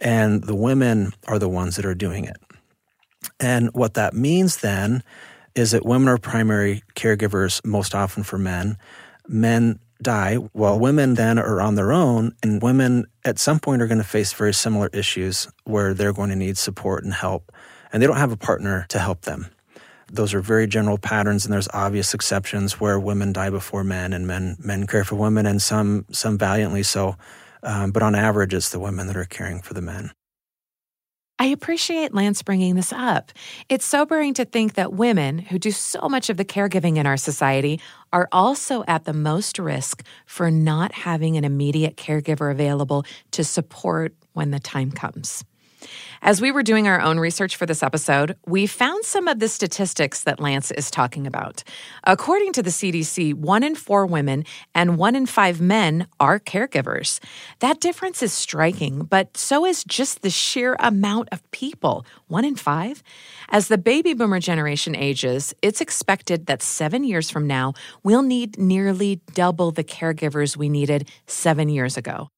And 0.00 0.42
the 0.44 0.54
women 0.54 1.12
are 1.28 1.38
the 1.38 1.48
ones 1.48 1.76
that 1.76 1.84
are 1.84 1.94
doing 1.94 2.24
it. 2.24 2.36
And 3.38 3.70
what 3.72 3.94
that 3.94 4.14
means 4.14 4.58
then 4.58 5.02
is 5.54 5.72
that 5.72 5.84
women 5.84 6.08
are 6.08 6.18
primary 6.18 6.82
caregivers 6.94 7.64
most 7.64 7.94
often 7.94 8.22
for 8.22 8.38
men. 8.38 8.76
Men 9.28 9.78
die 10.02 10.34
while 10.34 10.78
women 10.78 11.14
then 11.14 11.38
are 11.38 11.60
on 11.60 11.76
their 11.76 11.92
own, 11.92 12.32
and 12.42 12.62
women 12.62 13.06
at 13.24 13.38
some 13.38 13.60
point 13.60 13.80
are 13.80 13.86
going 13.86 13.98
to 13.98 14.04
face 14.04 14.32
very 14.32 14.52
similar 14.52 14.88
issues 14.92 15.48
where 15.64 15.94
they're 15.94 16.12
going 16.12 16.30
to 16.30 16.36
need 16.36 16.58
support 16.58 17.04
and 17.04 17.14
help, 17.14 17.52
and 17.92 18.02
they 18.02 18.06
don't 18.06 18.16
have 18.16 18.32
a 18.32 18.36
partner 18.36 18.84
to 18.88 18.98
help 18.98 19.22
them. 19.22 19.46
Those 20.08 20.34
are 20.34 20.40
very 20.40 20.66
general 20.66 20.98
patterns, 20.98 21.46
and 21.46 21.52
there's 21.52 21.68
obvious 21.72 22.12
exceptions 22.12 22.78
where 22.80 22.98
women 23.00 23.32
die 23.32 23.50
before 23.50 23.84
men, 23.84 24.12
and 24.12 24.26
men 24.26 24.56
men 24.58 24.86
care 24.86 25.04
for 25.04 25.14
women, 25.14 25.46
and 25.46 25.62
some 25.62 26.04
some 26.10 26.36
valiantly 26.36 26.82
so. 26.82 27.16
Um, 27.62 27.92
but 27.92 28.02
on 28.02 28.14
average, 28.14 28.52
it's 28.52 28.70
the 28.70 28.80
women 28.80 29.06
that 29.06 29.16
are 29.16 29.24
caring 29.24 29.62
for 29.62 29.72
the 29.72 29.80
men. 29.80 30.10
I 31.42 31.46
appreciate 31.46 32.14
Lance 32.14 32.40
bringing 32.40 32.76
this 32.76 32.92
up. 32.92 33.32
It's 33.68 33.84
sobering 33.84 34.32
to 34.34 34.44
think 34.44 34.74
that 34.74 34.92
women, 34.92 35.40
who 35.40 35.58
do 35.58 35.72
so 35.72 36.08
much 36.08 36.30
of 36.30 36.36
the 36.36 36.44
caregiving 36.44 36.98
in 36.98 37.04
our 37.04 37.16
society, 37.16 37.80
are 38.12 38.28
also 38.30 38.84
at 38.86 39.06
the 39.06 39.12
most 39.12 39.58
risk 39.58 40.04
for 40.24 40.52
not 40.52 40.92
having 40.92 41.36
an 41.36 41.44
immediate 41.44 41.96
caregiver 41.96 42.52
available 42.52 43.04
to 43.32 43.42
support 43.42 44.14
when 44.34 44.52
the 44.52 44.60
time 44.60 44.92
comes. 44.92 45.42
As 46.20 46.40
we 46.40 46.52
were 46.52 46.62
doing 46.62 46.86
our 46.86 47.00
own 47.00 47.18
research 47.18 47.56
for 47.56 47.66
this 47.66 47.82
episode, 47.82 48.36
we 48.46 48.66
found 48.66 49.04
some 49.04 49.26
of 49.26 49.40
the 49.40 49.48
statistics 49.48 50.22
that 50.22 50.38
Lance 50.38 50.70
is 50.70 50.90
talking 50.90 51.26
about. 51.26 51.64
According 52.04 52.52
to 52.52 52.62
the 52.62 52.70
CDC, 52.70 53.34
one 53.34 53.62
in 53.62 53.74
four 53.74 54.06
women 54.06 54.44
and 54.74 54.96
one 54.96 55.16
in 55.16 55.26
five 55.26 55.60
men 55.60 56.06
are 56.20 56.38
caregivers. 56.38 57.18
That 57.58 57.80
difference 57.80 58.22
is 58.22 58.32
striking, 58.32 59.04
but 59.04 59.36
so 59.36 59.66
is 59.66 59.84
just 59.84 60.22
the 60.22 60.30
sheer 60.30 60.76
amount 60.78 61.28
of 61.32 61.48
people 61.50 62.06
one 62.28 62.44
in 62.44 62.56
five. 62.56 63.02
As 63.50 63.68
the 63.68 63.76
baby 63.76 64.14
boomer 64.14 64.40
generation 64.40 64.96
ages, 64.96 65.54
it's 65.60 65.80
expected 65.80 66.46
that 66.46 66.62
seven 66.62 67.04
years 67.04 67.30
from 67.30 67.46
now, 67.46 67.74
we'll 68.02 68.22
need 68.22 68.58
nearly 68.58 69.20
double 69.34 69.70
the 69.70 69.84
caregivers 69.84 70.56
we 70.56 70.68
needed 70.68 71.08
seven 71.26 71.68
years 71.68 71.96
ago. 71.96 72.28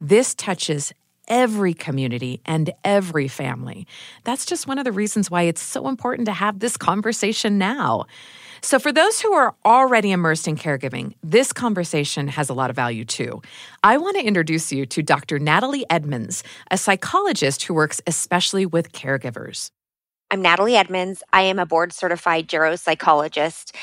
This 0.00 0.34
touches 0.34 0.94
every 1.30 1.72
community 1.72 2.42
and 2.44 2.70
every 2.84 3.28
family. 3.28 3.86
That's 4.24 4.44
just 4.44 4.66
one 4.66 4.78
of 4.78 4.84
the 4.84 4.92
reasons 4.92 5.30
why 5.30 5.42
it's 5.42 5.62
so 5.62 5.88
important 5.88 6.26
to 6.26 6.32
have 6.32 6.58
this 6.58 6.76
conversation 6.76 7.56
now. 7.56 8.04
So, 8.62 8.78
for 8.78 8.92
those 8.92 9.22
who 9.22 9.32
are 9.32 9.54
already 9.64 10.10
immersed 10.10 10.46
in 10.46 10.56
caregiving, 10.56 11.14
this 11.22 11.50
conversation 11.50 12.28
has 12.28 12.50
a 12.50 12.54
lot 12.54 12.68
of 12.68 12.76
value 12.76 13.06
too. 13.06 13.40
I 13.82 13.96
want 13.96 14.18
to 14.18 14.26
introduce 14.26 14.70
you 14.70 14.84
to 14.84 15.02
Dr. 15.02 15.38
Natali 15.38 15.84
Edmonds, 15.88 16.42
a 16.70 16.76
psychologist 16.76 17.62
who 17.62 17.72
works 17.72 18.02
especially 18.06 18.66
with 18.66 18.92
caregivers. 18.92 19.70
I'm 20.30 20.44
Natali 20.44 20.74
Edmonds. 20.74 21.22
I 21.32 21.42
am 21.42 21.58
a 21.58 21.66
board 21.66 21.92
certified 21.92 22.48
geropsychologist, 22.48 23.74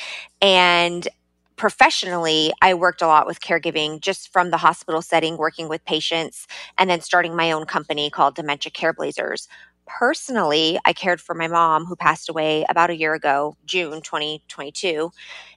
and 0.41 1.07
professionally, 1.57 2.53
I 2.61 2.73
worked 2.75 3.01
a 3.01 3.07
lot 3.07 3.27
with 3.27 3.41
caregiving 3.41 3.99
just 3.99 4.31
from 4.31 4.51
the 4.51 4.57
hospital 4.57 5.01
setting, 5.01 5.37
working 5.37 5.67
with 5.67 5.83
patients, 5.83 6.47
and 6.77 6.89
then 6.89 7.01
starting 7.01 7.35
my 7.35 7.51
own 7.51 7.65
company 7.65 8.09
called 8.09 8.35
Dementia 8.35 8.71
Careblazers. 8.71 9.47
Personally, 9.87 10.79
I 10.85 10.93
cared 10.93 11.19
for 11.19 11.33
my 11.33 11.47
mom 11.47 11.85
who 11.85 11.95
passed 11.95 12.29
away 12.29 12.65
about 12.69 12.89
a 12.89 12.97
year 12.97 13.13
ago, 13.13 13.55
June 13.65 14.01
2022, 14.01 15.11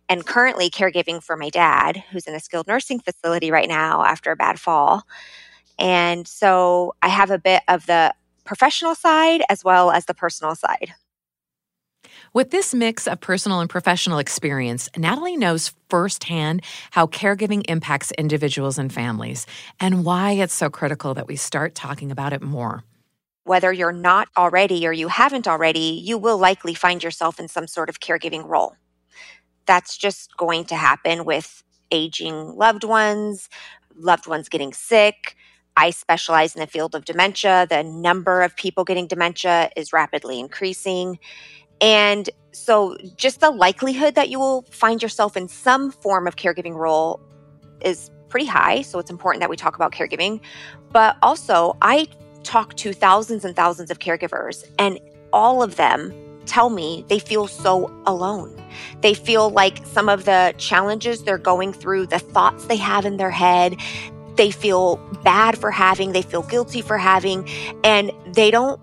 and 0.09 0.27
currently 0.27 0.71
caregiving 0.71 1.23
for 1.23 1.37
my 1.37 1.51
dad 1.51 2.03
who's 2.11 2.27
in 2.27 2.35
a 2.35 2.41
skilled 2.41 2.67
nursing 2.67 3.01
facility 3.01 3.51
right 3.51 3.69
now 3.69 4.03
after 4.05 4.31
a 4.31 4.37
bad 4.37 4.59
fall. 4.59 5.03
And 5.79 6.27
so 6.27 6.95
I 7.03 7.09
have 7.09 7.31
a 7.31 7.39
bit 7.39 7.63
of 7.69 7.87
the 7.87 8.15
professional 8.45 8.95
side 8.95 9.43
as 9.49 9.65
well 9.65 9.91
as 9.91 10.07
the 10.07 10.15
personal 10.15 10.55
side. 10.55 10.95
With 12.33 12.51
this 12.51 12.75
mix 12.75 13.07
of 13.07 13.21
personal 13.21 13.61
and 13.61 13.69
professional 13.69 14.19
experience, 14.19 14.89
Natali 14.91 15.37
knows 15.37 15.73
firsthand 15.89 16.63
how 16.93 17.07
caregiving 17.07 17.63
impacts 17.69 18.13
individuals 18.13 18.79
and 18.79 18.93
families 18.93 19.47
and 19.81 20.05
why 20.05 20.33
it's 20.33 20.55
so 20.55 20.71
critical 20.71 21.15
that 21.15 21.27
we 21.27 21.37
start 21.37 21.75
talking 21.75 22.11
about 22.11 22.33
it 22.33 22.43
more. 22.43 22.85
Whether 23.45 23.73
you're 23.73 23.93
not 23.93 24.29
already 24.37 24.87
or 24.87 24.93
you 24.93 25.09
haven't 25.09 25.49
already, 25.49 26.01
you 26.05 26.19
will 26.19 26.39
likely 26.39 26.75
find 26.75 27.03
yourself 27.03 27.41
in 27.41 27.49
some 27.49 27.67
sort 27.67 27.89
of 27.89 28.01
caregiving 28.01 28.47
role. 28.47 28.77
That's 29.67 29.97
just 29.97 30.37
going 30.37 30.67
to 30.67 30.77
happen 30.77 31.25
with 31.25 31.63
aging 31.91 32.57
loved 32.57 32.85
ones, 32.85 33.49
loved 33.97 34.27
ones 34.27 34.49
getting 34.49 34.73
sick. 34.73 35.37
I 35.77 35.91
specialize 35.91 36.55
in 36.55 36.61
the 36.61 36.67
field 36.67 36.95
of 36.95 37.05
dementia. 37.05 37.67
The 37.69 37.83
number 37.83 38.43
of 38.43 38.57
people 38.57 38.85
getting 38.85 39.07
dementia 39.07 39.71
is 39.77 39.93
rapidly 39.93 40.39
increasing. 40.39 41.19
And 41.81 42.29
so, 42.53 42.97
just 43.17 43.41
the 43.41 43.51
likelihood 43.51 44.15
that 44.17 44.29
you 44.29 44.39
will 44.39 44.63
find 44.71 45.03
yourself 45.03 45.37
in 45.37 45.49
some 45.49 45.91
form 45.91 46.27
of 46.27 46.37
caregiving 46.37 46.75
role 46.75 47.21
is 47.81 48.11
pretty 48.29 48.47
high. 48.47 48.83
So, 48.83 48.99
it's 48.99 49.11
important 49.11 49.41
that 49.41 49.51
we 49.51 49.57
talk 49.57 49.77
about 49.77 49.93
caregiving. 49.93 50.41
But 50.93 51.17
also, 51.23 51.77
I 51.81 52.09
talk 52.43 52.75
to 52.77 52.93
thousands 52.93 53.45
and 53.45 53.55
thousands 53.55 53.91
of 53.91 53.99
caregivers, 53.99 54.65
and 54.79 54.99
all 55.33 55.63
of 55.63 55.77
them 55.77 56.13
tell 56.47 56.71
me 56.71 57.05
they 57.09 57.19
feel 57.19 57.47
so 57.47 57.91
alone. 58.07 58.61
They 59.01 59.15
feel 59.15 59.51
like 59.51 59.87
some 59.87 60.09
of 60.09 60.25
the 60.25 60.55
challenges 60.59 61.23
they're 61.23 61.39
going 61.39 61.73
through, 61.73 62.07
the 62.07 62.19
thoughts 62.19 62.65
they 62.67 62.77
have 62.77 63.07
in 63.07 63.17
their 63.17 63.31
head, 63.31 63.77
they 64.37 64.51
feel 64.51 64.97
bad 65.23 65.59
for 65.59 65.71
having, 65.71 66.13
they 66.13 66.23
feel 66.23 66.43
guilty 66.43 66.81
for 66.83 66.99
having, 66.99 67.49
and 67.85 68.11
they 68.27 68.51
don't 68.51 68.81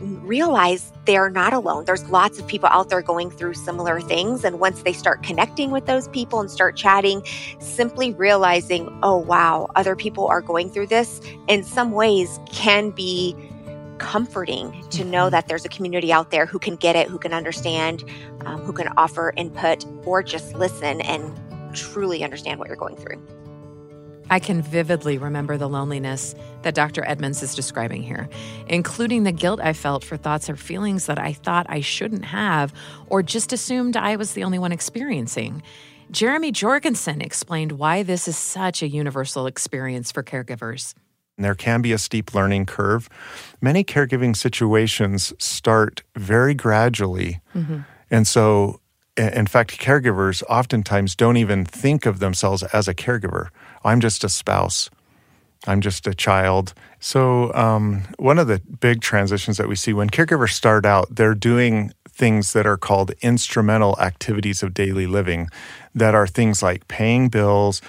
realize 0.00 0.92
they're 1.04 1.30
not 1.30 1.52
alone. 1.52 1.84
There's 1.84 2.04
lots 2.10 2.38
of 2.38 2.46
people 2.46 2.68
out 2.70 2.88
there 2.88 3.02
going 3.02 3.30
through 3.30 3.54
similar 3.54 4.00
things. 4.00 4.44
And 4.44 4.60
once 4.60 4.82
they 4.82 4.92
start 4.92 5.22
connecting 5.22 5.70
with 5.70 5.86
those 5.86 6.08
people 6.08 6.40
and 6.40 6.50
start 6.50 6.76
chatting, 6.76 7.22
simply 7.58 8.12
realizing, 8.12 8.98
oh, 9.02 9.16
wow, 9.16 9.68
other 9.74 9.96
people 9.96 10.26
are 10.26 10.40
going 10.40 10.70
through 10.70 10.88
this 10.88 11.20
in 11.48 11.62
some 11.62 11.92
ways 11.92 12.38
can 12.50 12.90
be 12.90 13.36
comforting 13.98 14.86
to 14.90 15.04
know 15.04 15.24
mm-hmm. 15.24 15.30
that 15.30 15.48
there's 15.48 15.64
a 15.64 15.68
community 15.68 16.12
out 16.12 16.30
there 16.30 16.46
who 16.46 16.58
can 16.58 16.76
get 16.76 16.96
it, 16.96 17.08
who 17.08 17.18
can 17.18 17.32
understand, 17.32 18.04
um, 18.44 18.60
who 18.60 18.72
can 18.72 18.88
offer 18.96 19.32
input, 19.36 19.84
or 20.04 20.22
just 20.22 20.54
listen 20.54 21.00
and 21.02 21.74
truly 21.74 22.22
understand 22.22 22.58
what 22.58 22.68
you're 22.68 22.76
going 22.76 22.96
through. 22.96 23.20
I 24.28 24.40
can 24.40 24.60
vividly 24.60 25.18
remember 25.18 25.56
the 25.56 25.68
loneliness 25.68 26.34
that 26.62 26.74
Dr. 26.74 27.04
Edmonds 27.06 27.42
is 27.42 27.54
describing 27.54 28.02
here, 28.02 28.28
including 28.66 29.22
the 29.22 29.32
guilt 29.32 29.60
I 29.60 29.72
felt 29.72 30.02
for 30.02 30.16
thoughts 30.16 30.50
or 30.50 30.56
feelings 30.56 31.06
that 31.06 31.18
I 31.18 31.32
thought 31.32 31.66
I 31.68 31.80
shouldn't 31.80 32.24
have 32.24 32.72
or 33.08 33.22
just 33.22 33.52
assumed 33.52 33.96
I 33.96 34.16
was 34.16 34.32
the 34.32 34.44
only 34.44 34.58
one 34.58 34.72
experiencing. 34.72 35.62
Jeremy 36.10 36.52
Jorgason 36.52 37.22
explained 37.22 37.72
why 37.72 38.02
this 38.02 38.28
is 38.28 38.36
such 38.36 38.82
a 38.82 38.88
universal 38.88 39.46
experience 39.46 40.12
for 40.12 40.22
caregivers. 40.22 40.94
There 41.38 41.54
can 41.54 41.82
be 41.82 41.92
a 41.92 41.98
steep 41.98 42.34
learning 42.34 42.66
curve. 42.66 43.08
Many 43.60 43.84
caregiving 43.84 44.34
situations 44.34 45.32
start 45.38 46.02
very 46.14 46.54
gradually. 46.54 47.40
Mm-hmm. 47.54 47.80
And 48.10 48.26
so, 48.26 48.80
in 49.16 49.46
fact, 49.46 49.78
caregivers 49.78 50.42
oftentimes 50.48 51.14
don't 51.14 51.36
even 51.36 51.64
think 51.64 52.06
of 52.06 52.20
themselves 52.20 52.62
as 52.62 52.88
a 52.88 52.94
caregiver. 52.94 53.48
I'm 53.86 54.00
just 54.00 54.24
a 54.24 54.28
spouse. 54.28 54.90
I'm 55.66 55.80
just 55.80 56.06
a 56.06 56.14
child. 56.14 56.74
So, 57.00 57.52
um, 57.54 58.02
one 58.18 58.38
of 58.38 58.46
the 58.46 58.60
big 58.80 59.00
transitions 59.00 59.56
that 59.56 59.68
we 59.68 59.74
see 59.74 59.92
when 59.92 60.10
caregivers 60.10 60.52
start 60.52 60.86
out, 60.86 61.14
they're 61.14 61.34
doing 61.34 61.92
things 62.08 62.52
that 62.52 62.66
are 62.66 62.76
called 62.76 63.12
instrumental 63.20 63.98
activities 64.00 64.62
of 64.62 64.72
daily 64.74 65.06
living, 65.06 65.48
that 65.94 66.14
are 66.14 66.26
things 66.26 66.62
like 66.62 66.88
paying 66.88 67.28
bills, 67.28 67.82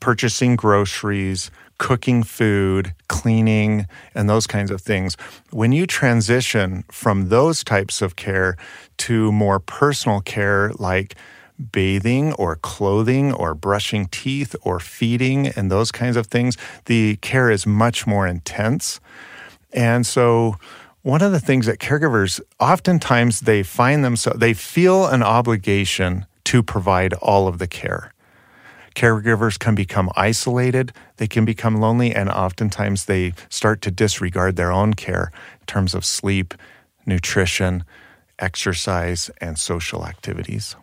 purchasing 0.00 0.56
groceries, 0.56 1.50
cooking 1.78 2.22
food, 2.22 2.92
cleaning, 3.08 3.86
and 4.14 4.28
those 4.28 4.46
kinds 4.46 4.70
of 4.70 4.80
things. 4.80 5.16
When 5.50 5.72
you 5.72 5.86
transition 5.86 6.84
from 6.90 7.28
those 7.28 7.64
types 7.64 8.02
of 8.02 8.16
care 8.16 8.56
to 8.98 9.32
more 9.32 9.60
personal 9.60 10.20
care, 10.20 10.72
like 10.78 11.14
bathing 11.58 12.32
or 12.34 12.56
clothing 12.56 13.32
or 13.32 13.54
brushing 13.54 14.06
teeth 14.06 14.54
or 14.62 14.78
feeding 14.80 15.48
and 15.48 15.70
those 15.70 15.90
kinds 15.90 16.16
of 16.16 16.26
things, 16.26 16.56
the 16.86 17.16
care 17.16 17.50
is 17.50 17.66
much 17.66 18.06
more 18.06 18.26
intense. 18.26 19.00
And 19.72 20.06
so, 20.06 20.56
one 21.02 21.22
of 21.22 21.32
the 21.32 21.40
things 21.40 21.66
that 21.66 21.78
caregivers 21.78 22.40
oftentimes 22.58 23.40
they 23.40 23.62
find 23.62 24.04
themselves, 24.04 24.40
they 24.40 24.52
feel 24.52 25.06
an 25.06 25.22
obligation 25.22 26.26
to 26.44 26.62
provide 26.62 27.14
all 27.14 27.48
of 27.48 27.58
the 27.58 27.68
care. 27.68 28.12
caregivers 28.94 29.58
can 29.58 29.74
become 29.76 30.10
isolated, 30.16 30.92
they 31.18 31.28
can 31.28 31.44
become 31.44 31.76
lonely, 31.76 32.12
and 32.12 32.28
oftentimes 32.28 33.04
they 33.04 33.32
start 33.48 33.80
to 33.82 33.92
disregard 33.92 34.56
their 34.56 34.72
own 34.72 34.92
care 34.94 35.30
in 35.60 35.66
terms 35.66 35.94
of 35.94 36.04
sleep, 36.04 36.52
nutrition, 37.06 37.84
exercise, 38.40 39.30
and 39.40 39.56
social 39.58 40.04
activities. 40.04 40.74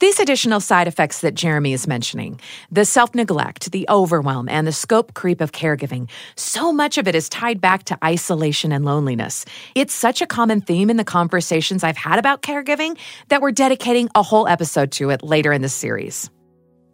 These 0.00 0.18
additional 0.18 0.60
side 0.60 0.88
effects 0.88 1.20
that 1.20 1.34
Jeremy 1.34 1.72
is 1.72 1.86
mentioning 1.86 2.40
the 2.70 2.84
self 2.84 3.14
neglect, 3.14 3.72
the 3.72 3.86
overwhelm, 3.88 4.48
and 4.48 4.66
the 4.66 4.72
scope 4.72 5.14
creep 5.14 5.40
of 5.40 5.52
caregiving 5.52 6.10
so 6.36 6.72
much 6.72 6.98
of 6.98 7.06
it 7.08 7.14
is 7.14 7.28
tied 7.28 7.60
back 7.60 7.84
to 7.84 7.98
isolation 8.04 8.72
and 8.72 8.84
loneliness. 8.84 9.44
It's 9.74 9.94
such 9.94 10.20
a 10.20 10.26
common 10.26 10.60
theme 10.60 10.90
in 10.90 10.96
the 10.96 11.04
conversations 11.04 11.84
I've 11.84 11.96
had 11.96 12.18
about 12.18 12.42
caregiving 12.42 12.98
that 13.28 13.40
we're 13.40 13.52
dedicating 13.52 14.08
a 14.14 14.22
whole 14.22 14.48
episode 14.48 14.92
to 14.92 15.10
it 15.10 15.22
later 15.22 15.52
in 15.52 15.62
the 15.62 15.68
series. 15.68 16.30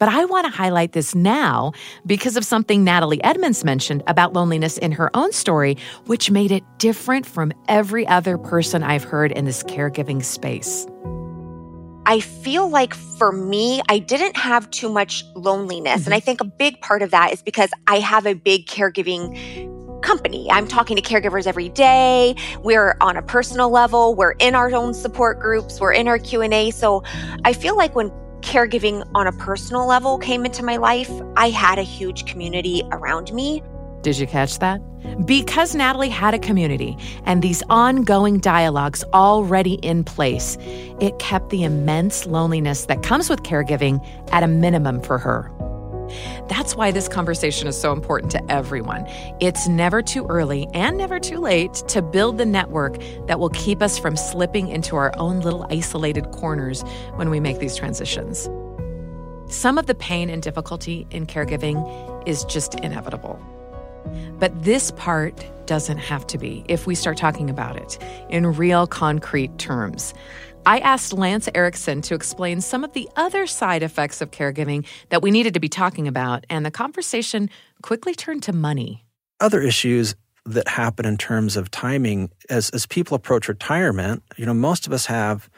But 0.01 0.09
I 0.09 0.25
want 0.25 0.47
to 0.47 0.51
highlight 0.51 0.93
this 0.93 1.15
now 1.15 1.73
because 2.07 2.39
of 2.39 2.45
something 2.45 2.87
Natali 2.87 3.21
Edmonds 3.23 3.65
mentioned 3.65 4.03
about 4.07 4.33
loneliness 4.33 4.79
in 4.79 4.93
her 4.93 5.15
own 5.15 5.31
story, 5.31 5.77
which 6.07 6.31
made 6.31 6.51
it 6.51 6.65
different 6.79 7.27
from 7.27 7.53
every 7.69 8.07
other 8.07 8.39
person 8.39 8.83
I've 8.83 9.05
heard 9.05 9.31
in 9.31 9.45
this 9.45 9.63
caregiving 9.65 10.25
space. 10.25 10.87
I 12.11 12.19
feel 12.19 12.69
like 12.69 12.93
for 12.93 13.31
me, 13.31 13.81
I 13.89 14.01
didn't 14.01 14.37
have 14.37 14.69
too 14.73 14.89
much 14.89 15.25
loneliness. 15.37 16.01
Mm-hmm. 16.01 16.09
And 16.09 16.15
I 16.15 16.19
think 16.19 16.41
a 16.41 16.45
big 16.45 16.81
part 16.81 17.03
of 17.03 17.13
that 17.13 17.33
is 17.33 17.41
because 17.41 17.71
I 17.87 18.01
have 18.01 18.27
a 18.27 18.35
big 18.35 18.67
caregiving 18.67 20.03
company. 20.03 20.51
I'm 20.51 20.67
talking 20.67 20.97
to 20.97 21.03
caregivers 21.03 21.47
every 21.47 21.69
day. 21.69 22.35
We're 22.65 22.97
on 23.01 23.17
a 23.17 23.23
personal 23.23 23.71
level. 23.71 24.17
We're 24.17 24.33
in 24.41 24.57
our 24.57 24.75
own 24.75 24.93
support 24.93 25.39
groups. 25.39 25.81
We're 25.81 25.93
in 25.93 26.09
our 26.09 26.19
Q&A. 26.19 26.73
So 26.73 27.05
I 27.45 27.53
feel 27.53 27.77
like 27.77 27.95
when 27.95 28.11
caregiving 28.41 29.09
on 29.15 29.29
a 29.29 29.33
personal 29.33 29.87
level 29.87 30.19
came 30.19 30.45
into 30.45 30.65
my 30.65 30.79
life, 30.79 31.13
I 31.37 31.51
had 31.51 31.79
a 31.79 31.85
huge 31.85 32.27
community 32.27 32.83
around 32.91 33.33
me. 33.33 33.63
Did 34.03 34.19
you 34.19 34.27
catch 34.27 34.59
that? 34.61 34.81
Because 35.27 35.75
Natali 35.75 36.09
had 36.09 36.33
a 36.33 36.39
community 36.39 36.97
and 37.25 37.43
these 37.43 37.63
ongoing 37.69 38.39
dialogues 38.39 39.05
already 39.13 39.75
in 39.75 40.05
place, 40.05 40.57
it 41.01 41.19
kept 41.19 41.51
the 41.51 41.65
immense 41.65 42.27
loneliness 42.27 42.87
that 42.87 43.03
comes 43.03 43.29
with 43.29 43.43
caregiving 43.43 44.05
at 44.33 44.43
a 44.43 44.47
minimum 44.47 45.03
for 45.03 45.19
her. 45.19 45.51
That's 46.49 46.75
why 46.75 46.91
this 46.91 47.09
conversation 47.09 47.69
is 47.69 47.81
so 47.81 47.93
important 47.93 48.33
to 48.33 48.51
everyone. 48.51 49.07
It's 49.39 49.69
never 49.69 50.03
too 50.03 50.27
early 50.27 50.67
and 50.75 50.97
never 50.97 51.21
too 51.21 51.39
late 51.39 51.75
to 51.89 52.03
build 52.03 52.39
the 52.39 52.47
network 52.47 52.99
that 53.27 53.39
will 53.39 53.51
keep 53.51 53.81
us 53.83 53.99
from 53.99 54.17
slipping 54.17 54.69
into 54.69 54.97
our 54.97 55.13
own 55.19 55.41
little 55.41 55.67
isolated 55.71 56.31
corners 56.33 56.83
when 57.15 57.31
we 57.31 57.39
make 57.39 57.59
these 57.59 57.77
transitions. 57.77 58.49
Some 59.47 59.79
of 59.79 59.87
the 59.87 59.95
pain 59.95 60.31
and 60.31 60.43
difficulty 60.43 61.07
in 61.11 61.27
caregiving 61.27 62.27
is 62.27 62.45
just 62.45 62.75
inevitable. 62.77 63.41
But 64.39 64.63
this 64.63 64.91
part 64.93 65.45
doesn't 65.67 65.99
have 65.99 66.27
to 66.29 66.39
be 66.39 66.65
if 66.69 66.87
we 66.87 66.95
start 66.95 67.17
talking 67.17 67.49
about 67.49 67.77
it 67.77 67.99
in 68.29 68.47
real 68.47 68.87
concrete 68.87 69.57
terms. 69.59 70.15
I 70.67 70.79
asked 70.81 71.13
Lance 71.13 71.49
Erickson 71.55 72.03
to 72.03 72.15
explain 72.15 72.61
some 72.61 72.85
of 72.85 72.93
the 72.93 73.09
other 73.17 73.47
side 73.47 73.83
effects 73.83 74.21
of 74.21 74.31
caregiving 74.31 74.85
that 75.09 75.23
we 75.23 75.31
needed 75.31 75.55
to 75.55 75.61
be 75.61 75.69
talking 75.69 76.07
about, 76.07 76.45
and 76.51 76.67
the 76.67 76.71
conversation 76.71 77.49
quickly 77.83 78.15
turned 78.15 78.43
to 78.43 78.53
money. 78.53 79.07
Other 79.41 79.63
issues 79.63 80.15
that 80.45 80.69
happen 80.69 81.07
in 81.07 81.17
terms 81.17 81.57
of 81.57 81.71
timing 81.71 82.31
as 82.49 82.71
as 82.71 82.87
people 82.87 83.15
approach 83.15 83.49
retirement, 83.49 84.23
you 84.37 84.45
know, 84.45 84.55
most 84.55 84.87
of 84.87 84.93
us 84.93 85.07
have 85.07 85.49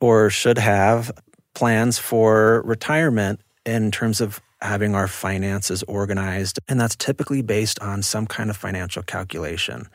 or 0.00 0.30
should 0.30 0.58
have 0.58 1.10
plans 1.54 1.98
for 1.98 2.62
retirement 2.64 3.40
in 3.64 3.90
terms 3.90 4.20
of 4.20 4.40
having 4.62 4.94
our 4.94 5.08
finances 5.08 5.82
organized, 5.84 6.58
and 6.68 6.80
that's 6.80 6.96
typically 6.96 7.42
based 7.42 7.78
on 7.80 8.02
some 8.02 8.26
kind 8.26 8.50
of 8.50 8.56
financial 8.56 9.02
calculation. 9.02 9.86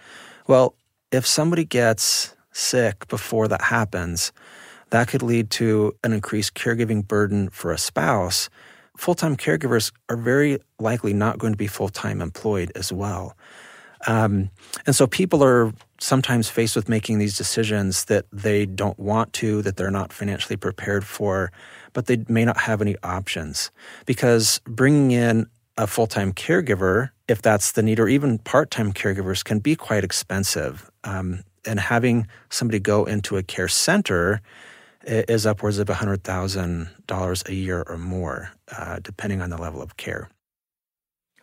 Well, 0.47 0.76
if 1.12 1.26
somebody 1.26 1.65
gets 1.65 2.36
sick 2.52 3.08
before 3.08 3.47
that 3.47 3.62
happens, 3.62 4.32
that 4.91 5.08
could 5.08 5.24
lead 5.24 5.50
to 5.52 5.95
an 6.04 6.13
increased 6.13 6.54
caregiving 6.54 7.08
burden 7.08 7.50
for 7.50 7.71
a 7.71 7.78
spouse. 7.78 8.50
Full 8.97 9.15
time 9.15 9.36
caregivers 9.36 9.91
are 10.10 10.17
very 10.17 10.60
likely 10.80 11.13
not 11.13 11.39
going 11.39 11.54
to 11.54 11.58
be 11.58 11.67
full 11.67 11.89
time 11.89 12.21
employed 12.21 12.71
as 12.76 12.91
well. 12.91 13.36
Um, 14.08 14.50
and 14.86 14.95
so 14.95 15.08
people 15.08 15.43
are 15.43 15.74
sometimes 16.02 16.50
faced 16.50 16.76
with 16.76 16.90
making 16.90 17.20
these 17.20 17.38
decisions 17.38 18.06
that 18.06 18.26
they 18.32 18.66
don't 18.66 18.98
want 19.00 19.32
to, 19.34 19.62
that 19.62 19.78
they're 19.78 19.92
not 19.92 20.12
financially 20.12 20.58
prepared 20.58 21.06
for, 21.06 21.52
but 21.94 22.08
they 22.08 22.24
may 22.28 22.44
not 22.44 22.58
have 22.58 22.82
any 22.82 22.96
options 23.04 23.72
because 24.06 24.60
bringing 24.66 25.12
in 25.12 25.48
a 25.78 25.88
full 25.88 26.08
time 26.08 26.34
caregiver, 26.34 27.12
if 27.28 27.42
that's 27.42 27.74
the 27.74 27.84
need, 27.84 28.00
or 28.00 28.08
even 28.08 28.40
part 28.40 28.72
time 28.72 28.92
caregivers, 28.92 29.44
can 29.44 29.60
be 29.60 29.76
quite 29.76 30.04
expensive. 30.04 30.90
Um, 31.04 31.44
and 31.66 31.80
having 31.80 32.28
somebody 32.50 32.80
go 32.80 33.06
into 33.06 33.38
a 33.38 33.44
care 33.44 33.68
center 33.68 34.42
is 35.04 35.46
upwards 35.46 35.78
of 35.78 35.88
$100,000 35.88 37.50
a 37.50 37.54
year 37.54 37.84
or 37.88 37.98
more, 37.98 38.52
uh, 38.76 39.00
depending 39.02 39.42
on 39.42 39.50
the 39.50 39.58
level 39.58 39.82
of 39.82 39.98
care. 39.98 40.30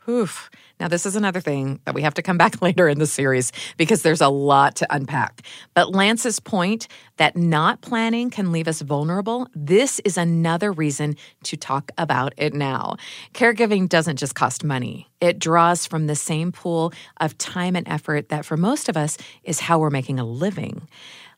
Oof. 0.08 0.50
Now, 0.80 0.88
this 0.88 1.04
is 1.04 1.16
another 1.16 1.40
thing 1.40 1.80
that 1.84 1.94
we 1.94 2.02
have 2.02 2.14
to 2.14 2.22
come 2.22 2.38
back 2.38 2.62
later 2.62 2.88
in 2.88 2.98
the 2.98 3.06
series 3.06 3.52
because 3.76 4.02
there's 4.02 4.20
a 4.20 4.28
lot 4.28 4.76
to 4.76 4.86
unpack. 4.94 5.42
But 5.74 5.90
Lance's 5.90 6.40
point 6.40 6.88
that 7.18 7.36
not 7.36 7.82
planning 7.82 8.30
can 8.30 8.52
leave 8.52 8.68
us 8.68 8.80
vulnerable, 8.80 9.48
this 9.54 9.98
is 10.00 10.16
another 10.16 10.72
reason 10.72 11.16
to 11.44 11.56
talk 11.56 11.90
about 11.98 12.32
it 12.36 12.54
now. 12.54 12.96
Caregiving 13.34 13.88
doesn't 13.88 14.16
just 14.16 14.34
cost 14.34 14.64
money, 14.64 15.08
it 15.20 15.38
draws 15.38 15.84
from 15.86 16.06
the 16.06 16.14
same 16.14 16.52
pool 16.52 16.92
of 17.20 17.36
time 17.36 17.76
and 17.76 17.86
effort 17.88 18.28
that 18.28 18.46
for 18.46 18.56
most 18.56 18.88
of 18.88 18.96
us 18.96 19.18
is 19.42 19.60
how 19.60 19.78
we're 19.78 19.90
making 19.90 20.18
a 20.18 20.24
living. 20.24 20.88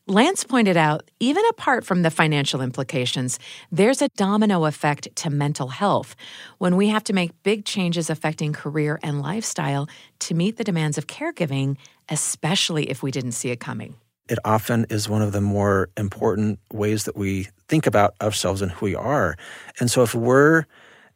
Lance 0.07 0.43
pointed 0.43 0.77
out, 0.77 1.11
even 1.19 1.43
apart 1.51 1.85
from 1.85 2.01
the 2.01 2.09
financial 2.09 2.61
implications, 2.61 3.37
there's 3.71 4.01
a 4.01 4.09
domino 4.17 4.65
effect 4.65 5.15
to 5.17 5.29
mental 5.29 5.67
health 5.67 6.15
when 6.57 6.75
we 6.75 6.87
have 6.87 7.03
to 7.03 7.13
make 7.13 7.43
big 7.43 7.65
changes 7.65 8.09
affecting 8.09 8.51
career 8.51 8.99
and 9.03 9.21
lifestyle 9.21 9.87
to 10.17 10.33
meet 10.33 10.57
the 10.57 10.63
demands 10.63 10.97
of 10.97 11.05
caregiving, 11.05 11.77
especially 12.09 12.89
if 12.89 13.03
we 13.03 13.11
didn't 13.11 13.33
see 13.33 13.51
it 13.51 13.59
coming. 13.59 13.93
It 14.27 14.39
often 14.43 14.87
is 14.89 15.07
one 15.07 15.21
of 15.21 15.33
the 15.33 15.41
more 15.41 15.89
important 15.95 16.57
ways 16.73 17.03
that 17.03 17.15
we 17.15 17.49
think 17.67 17.85
about 17.85 18.15
ourselves 18.21 18.63
and 18.63 18.71
who 18.71 18.87
we 18.87 18.95
are. 18.95 19.37
And 19.79 19.91
so 19.91 20.01
if 20.01 20.15
we're 20.15 20.65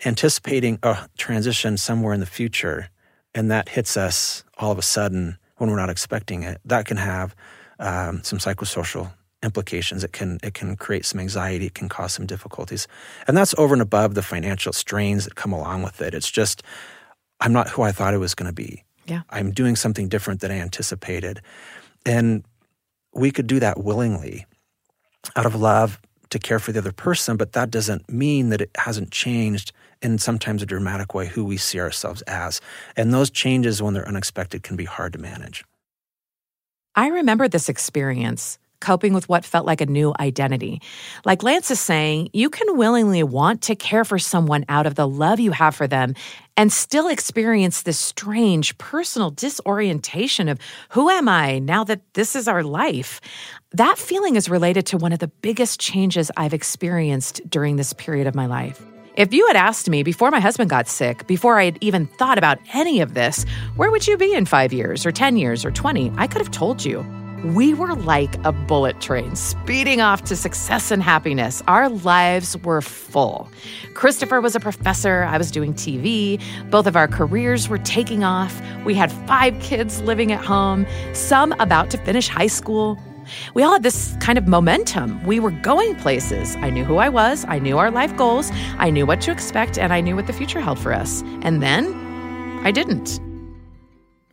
anticipating 0.06 0.78
a 0.84 1.10
transition 1.18 1.78
somewhere 1.78 2.14
in 2.14 2.20
the 2.20 2.26
future 2.28 2.90
and 3.34 3.50
that 3.50 3.70
hits 3.70 3.98
us 3.98 4.44
all 4.60 4.72
of 4.72 4.78
a 4.78 4.84
sudden 4.84 5.40
when 5.58 5.72
we're 5.72 5.76
not 5.76 5.90
expecting 5.90 6.44
it, 6.44 6.62
that 6.66 6.86
can 6.86 6.98
have 6.98 7.36
um, 7.80 8.24
some 8.24 8.40
psychosocial 8.40 9.12
implications. 9.44 10.04
It 10.04 10.12
can 10.12 10.40
it 10.44 10.54
can 10.54 10.76
create 10.76 11.06
some 11.06 11.20
anxiety. 11.20 11.68
It 11.68 11.76
can 11.76 11.90
cause 11.90 12.14
some 12.14 12.26
difficulties, 12.26 12.88
and 13.28 13.38
that's 13.38 13.56
over 13.58 13.74
and 13.74 13.82
above 13.82 14.16
the 14.16 14.22
financial 14.22 14.74
strains 14.74 15.26
that 15.26 15.36
come 15.36 15.54
along 15.54 15.84
with 15.84 16.02
it. 16.02 16.14
It's 16.14 16.30
just 16.30 16.64
I'm 17.40 17.54
not 17.54 17.70
who 17.70 17.84
I 17.84 17.92
thought 17.92 18.14
I 18.14 18.18
was 18.18 18.36
going 18.36 18.48
to 18.48 18.54
be. 18.54 18.84
Yeah, 19.06 19.22
I'm 19.30 19.52
doing 19.52 19.76
something 19.76 20.10
different 20.10 20.42
than 20.42 20.52
I 20.52 20.60
anticipated, 20.60 21.42
and 22.06 22.44
we 23.14 23.32
could 23.32 23.48
do 23.48 23.60
that 23.60 23.84
willingly, 23.84 24.46
out 25.36 25.46
of 25.46 25.56
love 25.56 26.02
to 26.30 26.40
care 26.40 26.60
for 26.60 26.72
the 26.72 26.80
other 26.80 26.92
person. 26.92 27.38
But 27.38 27.54
that 27.54 27.70
doesn't 27.70 28.12
mean 28.12 28.50
that 28.50 28.62
it 28.62 28.72
hasn't 28.76 29.12
changed 29.12 29.72
in 30.02 30.18
sometimes 30.18 30.62
a 30.62 30.66
dramatic 30.66 31.14
way 31.14 31.28
who 31.28 31.46
we 31.46 31.58
see 31.58 31.80
ourselves 31.80 32.22
as. 32.24 32.62
And 32.98 33.14
those 33.14 33.30
changes, 33.30 33.82
when 33.82 33.94
they're 33.94 34.08
unexpected, 34.08 34.64
can 34.64 34.76
be 34.76 34.86
hard 34.86 35.14
to 35.14 35.20
manage. 35.20 35.64
I 36.96 37.08
remember 37.08 37.48
this 37.48 37.70
experience 37.70 38.58
coping 38.80 39.14
with 39.14 39.28
what 39.28 39.44
felt 39.44 39.66
like 39.66 39.82
a 39.82 39.86
new 39.86 40.14
identity. 40.20 40.82
Like 41.26 41.44
Lance 41.44 41.72
is 41.72 41.80
saying, 41.80 42.30
you 42.34 42.50
can 42.50 42.78
willingly 42.78 43.24
want 43.24 43.64
to 43.64 43.76
care 43.76 44.06
for 44.06 44.20
someone 44.20 44.64
out 44.70 44.86
of 44.86 44.96
the 44.96 45.08
love 45.08 45.40
you 45.40 45.52
have 45.52 45.76
for 45.76 45.88
them 45.88 46.14
and 46.56 46.72
still 46.72 47.08
experience 47.08 47.82
this 47.82 47.98
strange 47.98 48.78
personal 48.78 49.32
disorientation 49.32 50.48
of 50.48 50.60
who 50.90 51.10
am 51.10 51.28
I 51.28 51.60
now 51.60 51.84
that 51.86 52.02
this 52.14 52.36
is 52.36 52.48
our 52.48 52.64
life? 52.64 53.20
That 53.72 53.98
feeling 53.98 54.36
is 54.36 54.50
related 54.50 54.86
to 54.88 54.98
one 54.98 55.14
of 55.14 55.20
the 55.20 55.28
biggest 55.28 55.80
changes 55.80 56.30
I've 56.38 56.54
experienced 56.54 57.42
during 57.50 57.76
this 57.76 57.92
period 57.94 58.28
of 58.28 58.36
my 58.36 58.46
life. 58.46 58.82
If 59.16 59.34
you 59.34 59.48
had 59.48 59.56
asked 59.56 59.90
me 59.90 60.04
before 60.04 60.30
my 60.30 60.42
husband 60.42 60.70
got 60.70 60.90
sick, 60.90 61.26
before 61.26 61.58
I 61.58 61.64
had 61.64 61.78
even 61.80 62.06
thought 62.06 62.38
about 62.38 62.60
any 62.74 63.00
of 63.00 63.14
this, 63.14 63.46
where 63.78 63.90
would 63.90 64.06
you 64.06 64.18
be 64.18 64.34
in 64.34 64.46
five 64.46 64.74
years 64.74 65.06
or 65.06 65.14
10 65.14 65.38
years 65.38 65.64
or 65.64 65.72
20? 65.72 66.12
I 66.18 66.28
could 66.28 66.42
have 66.42 66.52
told 66.52 66.84
you. 66.84 67.06
We 67.46 67.74
were 67.74 67.96
like 67.96 68.36
a 68.44 68.52
bullet 68.52 69.00
train 69.00 69.38
speeding 69.38 70.02
off 70.02 70.26
to 70.26 70.36
success 70.36 70.92
and 70.92 71.02
happiness. 71.02 71.64
Our 71.66 71.88
lives 71.88 72.58
were 72.58 72.82
full. 72.82 73.50
Christopher 73.94 74.42
was 74.42 74.54
a 74.54 74.60
professor, 74.60 75.24
I 75.24 75.38
was 75.38 75.50
doing 75.50 75.74
TV. 75.74 76.42
Both 76.70 76.86
of 76.86 76.98
our 76.98 77.08
careers 77.08 77.70
were 77.70 77.78
taking 77.78 78.26
off. 78.26 78.62
We 78.84 78.96
had 78.96 79.14
five 79.28 79.58
kids 79.62 80.02
living 80.02 80.34
at 80.34 80.44
home, 80.44 80.86
some 81.14 81.54
about 81.54 81.90
to 81.92 81.98
finish 82.00 82.28
high 82.28 82.48
school. 82.48 83.00
We 83.54 83.64
all 83.64 83.74
had 83.74 83.84
this 83.84 84.16
kind 84.20 84.38
of 84.38 84.48
momentum. 84.48 85.24
We 85.26 85.40
were 85.40 85.52
going 85.52 85.96
places. 85.96 86.56
I 86.58 86.70
knew 86.70 86.84
who 86.84 86.98
I 86.98 87.10
was, 87.10 87.46
I 87.48 87.60
knew 87.60 87.78
our 87.78 87.92
life 87.92 88.16
goals, 88.18 88.52
I 88.78 88.90
knew 88.90 89.06
what 89.06 89.22
to 89.22 89.32
expect, 89.32 89.78
and 89.78 89.92
I 89.94 90.02
knew 90.02 90.16
what 90.16 90.28
the 90.28 90.34
future 90.34 90.62
held 90.62 90.80
for 90.80 90.94
us. 90.94 91.24
And 91.42 91.62
then 91.62 91.94
I 92.64 92.72
didn't. 92.72 93.25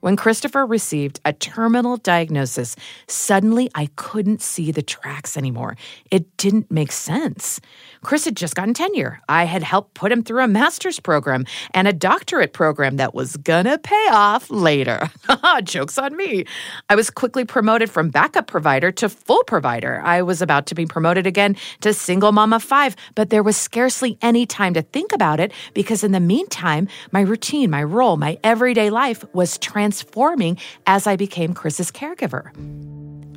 When 0.02 0.16
Christopher 0.16 0.66
received 0.66 1.20
a 1.24 1.32
terminal 1.32 1.96
diagnosis, 1.96 2.74
suddenly 3.06 3.70
I 3.72 3.88
couldn't 3.94 4.42
see 4.42 4.72
the 4.72 4.82
tracks 4.82 5.36
anymore. 5.36 5.76
It 6.10 6.36
didn't 6.38 6.72
make 6.72 6.90
sense. 6.90 7.60
Chris 8.02 8.24
had 8.24 8.36
just 8.36 8.56
gotten 8.56 8.74
tenure. 8.74 9.20
I 9.28 9.44
had 9.44 9.62
helped 9.62 9.94
put 9.94 10.10
him 10.10 10.24
through 10.24 10.42
a 10.42 10.48
master's 10.48 10.98
program 10.98 11.46
and 11.72 11.86
a 11.86 11.92
doctorate 11.92 12.52
program 12.52 12.96
that 12.96 13.14
was 13.14 13.36
gonna 13.36 13.78
pay 13.78 14.08
off 14.10 14.50
later. 14.50 15.08
Joke's 15.62 15.98
on 15.98 16.16
me. 16.16 16.46
I 16.88 16.96
was 16.96 17.08
quickly 17.08 17.44
promoted 17.44 17.88
from 17.88 18.10
backup 18.10 18.48
provider 18.48 18.90
to 18.90 19.08
full 19.08 19.44
provider. 19.44 20.02
I 20.04 20.22
was 20.22 20.42
about 20.42 20.66
to 20.66 20.74
be 20.74 20.84
promoted 20.84 21.28
again 21.28 21.54
to 21.82 21.94
single 21.94 22.36
of 22.36 22.62
five, 22.64 22.96
but 23.14 23.30
there 23.30 23.44
was 23.44 23.56
scarcely 23.56 24.18
any 24.20 24.46
time 24.46 24.74
to 24.74 24.82
think 24.82 25.12
about 25.12 25.38
it 25.38 25.52
because 25.74 26.02
in 26.02 26.10
the 26.10 26.18
meantime, 26.18 26.88
my 27.12 27.20
routine, 27.20 27.70
my 27.70 27.84
role, 27.84 28.16
my 28.16 28.36
everyday 28.42 28.90
life 28.90 29.24
was 29.32 29.58
transforming 29.92 30.56
as 30.86 31.06
I 31.06 31.16
became 31.16 31.52
Chris's 31.52 31.90
caregiver. 31.90 32.50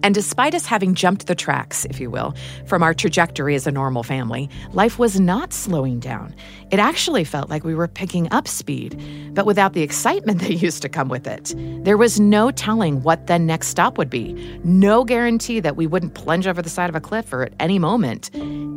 And 0.04 0.13
despite 0.13 0.54
us 0.54 0.65
having 0.65 0.94
jumped 0.94 1.26
the 1.26 1.36
tracks, 1.36 1.84
if 1.86 2.00
you 2.00 2.10
will, 2.12 2.36
from 2.68 2.84
our 2.84 2.94
trajectory 2.94 3.56
as 3.56 3.65
a 3.68 3.72
normal 3.72 4.04
family, 4.04 4.50
life 4.72 5.00
was 5.00 5.20
not 5.20 5.52
slowing 5.52 6.00
down. 6.00 6.34
It 6.72 6.80
actually 6.80 7.24
felt 7.24 7.50
like 7.50 7.63
we 7.63 7.76
were 7.76 7.88
picking 7.88 8.32
up 8.32 8.48
speed, 8.48 9.02
but 9.34 9.46
without 9.46 9.74
the 9.74 9.82
excitement 9.82 10.39
that 10.44 10.54
used 10.54 10.82
to 10.84 10.89
come 10.89 11.10
with 11.10 11.28
it. 11.28 11.54
There 11.84 11.98
was 11.98 12.20
no 12.20 12.52
telling 12.52 13.02
what 13.04 13.28
the 13.28 13.39
next 13.39 13.68
stop 13.70 13.98
would 13.98 14.10
be, 14.10 14.34
no 14.63 15.04
guarantee 15.04 15.60
that 15.60 15.76
we 15.76 15.88
wouldn't 15.88 16.13
plunge 16.13 16.48
over 16.48 16.62
the 16.62 16.70
side 16.70 16.89
of 16.89 16.96
a 16.96 17.02
cliff 17.02 17.34
or 17.34 17.44
at 17.44 17.54
any 17.60 17.80
moment. 17.80 18.30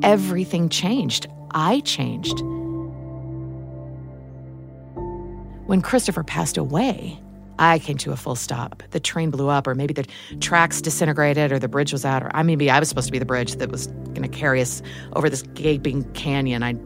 Everything 0.03 0.69
changed. 0.69 1.27
I 1.53 1.81
changed. 1.81 2.41
When 5.67 5.83
Christopher 5.83 6.25
passed 6.25 6.57
away, 6.57 7.21
I 7.59 7.79
came 7.79 7.97
to 7.99 8.12
a 8.12 8.16
full 8.16 8.37
stop. 8.37 8.83
The 8.90 9.01
train 9.01 9.31
blew 9.31 9.49
up, 9.49 9.66
or 9.66 9.75
maybe 9.75 9.94
the 9.94 10.07
tracks 10.40 10.81
disintegrated, 10.81 11.53
or 11.53 11.59
the 11.59 11.68
bridge 11.68 11.92
was 11.92 12.05
out, 12.05 12.23
or 12.23 12.31
I 12.35 12.42
maybe 12.42 12.71
I 12.71 12.79
was 12.79 12.88
supposed 12.88 13.09
to 13.09 13.12
be 13.12 13.18
the 13.18 13.27
bridge 13.27 13.57
that 13.57 13.71
was 13.71 13.87
going 13.87 14.23
to 14.23 14.29
carry 14.29 14.61
us 14.61 14.83
over 15.14 15.29
this 15.29 15.42
gaping 15.55 16.05
canyon. 16.12 16.62
I, 16.62 16.77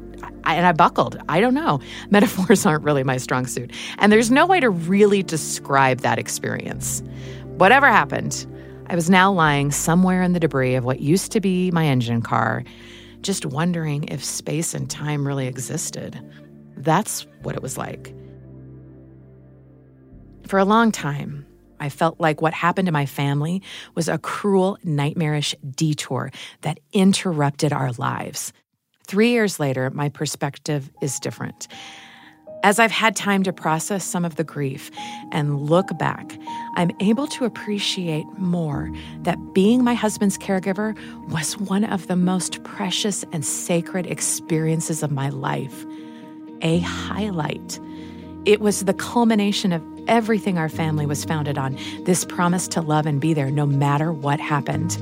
I, 0.44 0.54
and 0.54 0.66
I 0.66 0.72
buckled. 0.72 1.18
I 1.28 1.40
don't 1.40 1.54
know. 1.54 1.80
Metaphors 2.10 2.64
aren't 2.64 2.84
really 2.84 3.04
my 3.04 3.18
strong 3.18 3.46
suit, 3.46 3.72
and 3.98 4.10
there's 4.10 4.30
no 4.30 4.46
way 4.46 4.60
to 4.60 4.70
really 4.70 5.22
describe 5.22 6.00
that 6.00 6.18
experience. 6.18 7.02
Whatever 7.56 7.86
happened, 7.86 8.46
I 8.86 8.94
was 8.94 9.10
now 9.10 9.30
lying 9.30 9.70
somewhere 9.70 10.22
in 10.22 10.32
the 10.32 10.40
debris 10.40 10.74
of 10.74 10.84
what 10.84 11.00
used 11.00 11.32
to 11.32 11.40
be 11.40 11.70
my 11.70 11.84
engine 11.86 12.22
car, 12.22 12.64
just 13.20 13.46
wondering 13.46 14.04
if 14.04 14.24
space 14.24 14.74
and 14.74 14.90
time 14.90 15.26
really 15.26 15.46
existed. 15.46 16.20
That's 16.76 17.26
what 17.42 17.54
it 17.54 17.62
was 17.62 17.78
like. 17.78 18.14
For 20.52 20.58
a 20.58 20.66
long 20.66 20.92
time, 20.92 21.46
I 21.80 21.88
felt 21.88 22.20
like 22.20 22.42
what 22.42 22.52
happened 22.52 22.84
to 22.84 22.92
my 22.92 23.06
family 23.06 23.62
was 23.94 24.06
a 24.06 24.18
cruel, 24.18 24.76
nightmarish 24.84 25.54
detour 25.74 26.30
that 26.60 26.78
interrupted 26.92 27.72
our 27.72 27.92
lives. 27.92 28.52
Three 29.06 29.30
years 29.30 29.58
later, 29.58 29.88
my 29.88 30.10
perspective 30.10 30.90
is 31.00 31.18
different. 31.18 31.68
As 32.64 32.78
I've 32.78 32.90
had 32.90 33.16
time 33.16 33.44
to 33.44 33.52
process 33.54 34.04
some 34.04 34.26
of 34.26 34.36
the 34.36 34.44
grief 34.44 34.90
and 35.30 35.58
look 35.58 35.96
back, 35.96 36.38
I'm 36.74 36.90
able 37.00 37.28
to 37.28 37.46
appreciate 37.46 38.26
more 38.36 38.92
that 39.22 39.38
being 39.54 39.82
my 39.82 39.94
husband's 39.94 40.36
caregiver 40.36 40.94
was 41.30 41.56
one 41.56 41.84
of 41.84 42.08
the 42.08 42.16
most 42.16 42.62
precious 42.62 43.24
and 43.32 43.42
sacred 43.42 44.04
experiences 44.04 45.02
of 45.02 45.10
my 45.10 45.30
life. 45.30 45.86
A 46.60 46.80
highlight. 46.80 47.80
It 48.44 48.60
was 48.60 48.84
the 48.84 48.94
culmination 48.94 49.72
of 49.72 49.82
everything 50.08 50.58
our 50.58 50.68
family 50.68 51.06
was 51.06 51.24
founded 51.24 51.58
on 51.58 51.78
this 52.00 52.24
promise 52.24 52.66
to 52.68 52.80
love 52.80 53.06
and 53.06 53.20
be 53.20 53.34
there 53.34 53.52
no 53.52 53.66
matter 53.66 54.12
what 54.12 54.40
happened. 54.40 54.96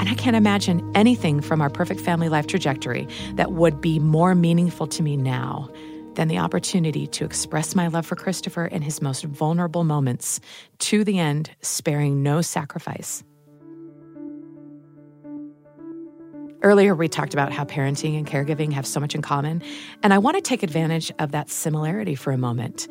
And 0.00 0.08
I 0.08 0.14
can't 0.14 0.36
imagine 0.36 0.90
anything 0.94 1.42
from 1.42 1.60
our 1.60 1.68
perfect 1.68 2.00
family 2.00 2.30
life 2.30 2.46
trajectory 2.46 3.06
that 3.34 3.52
would 3.52 3.82
be 3.82 3.98
more 3.98 4.34
meaningful 4.34 4.86
to 4.86 5.02
me 5.02 5.18
now 5.18 5.68
than 6.14 6.28
the 6.28 6.38
opportunity 6.38 7.06
to 7.08 7.26
express 7.26 7.74
my 7.74 7.88
love 7.88 8.06
for 8.06 8.16
Christopher 8.16 8.64
in 8.64 8.80
his 8.80 9.02
most 9.02 9.22
vulnerable 9.24 9.84
moments 9.84 10.40
to 10.78 11.04
the 11.04 11.18
end, 11.18 11.50
sparing 11.60 12.22
no 12.22 12.40
sacrifice. 12.40 13.22
Earlier, 16.62 16.94
we 16.94 17.08
talked 17.08 17.34
about 17.34 17.52
how 17.52 17.64
parenting 17.64 18.18
and 18.18 18.26
caregiving 18.26 18.72
have 18.72 18.84
so 18.84 18.98
much 18.98 19.14
in 19.14 19.22
common, 19.22 19.62
and 20.02 20.12
I 20.12 20.18
want 20.18 20.36
to 20.36 20.40
take 20.40 20.64
advantage 20.64 21.12
of 21.20 21.30
that 21.30 21.50
similarity 21.50 22.16
for 22.16 22.32
a 22.32 22.38
moment. 22.38 22.88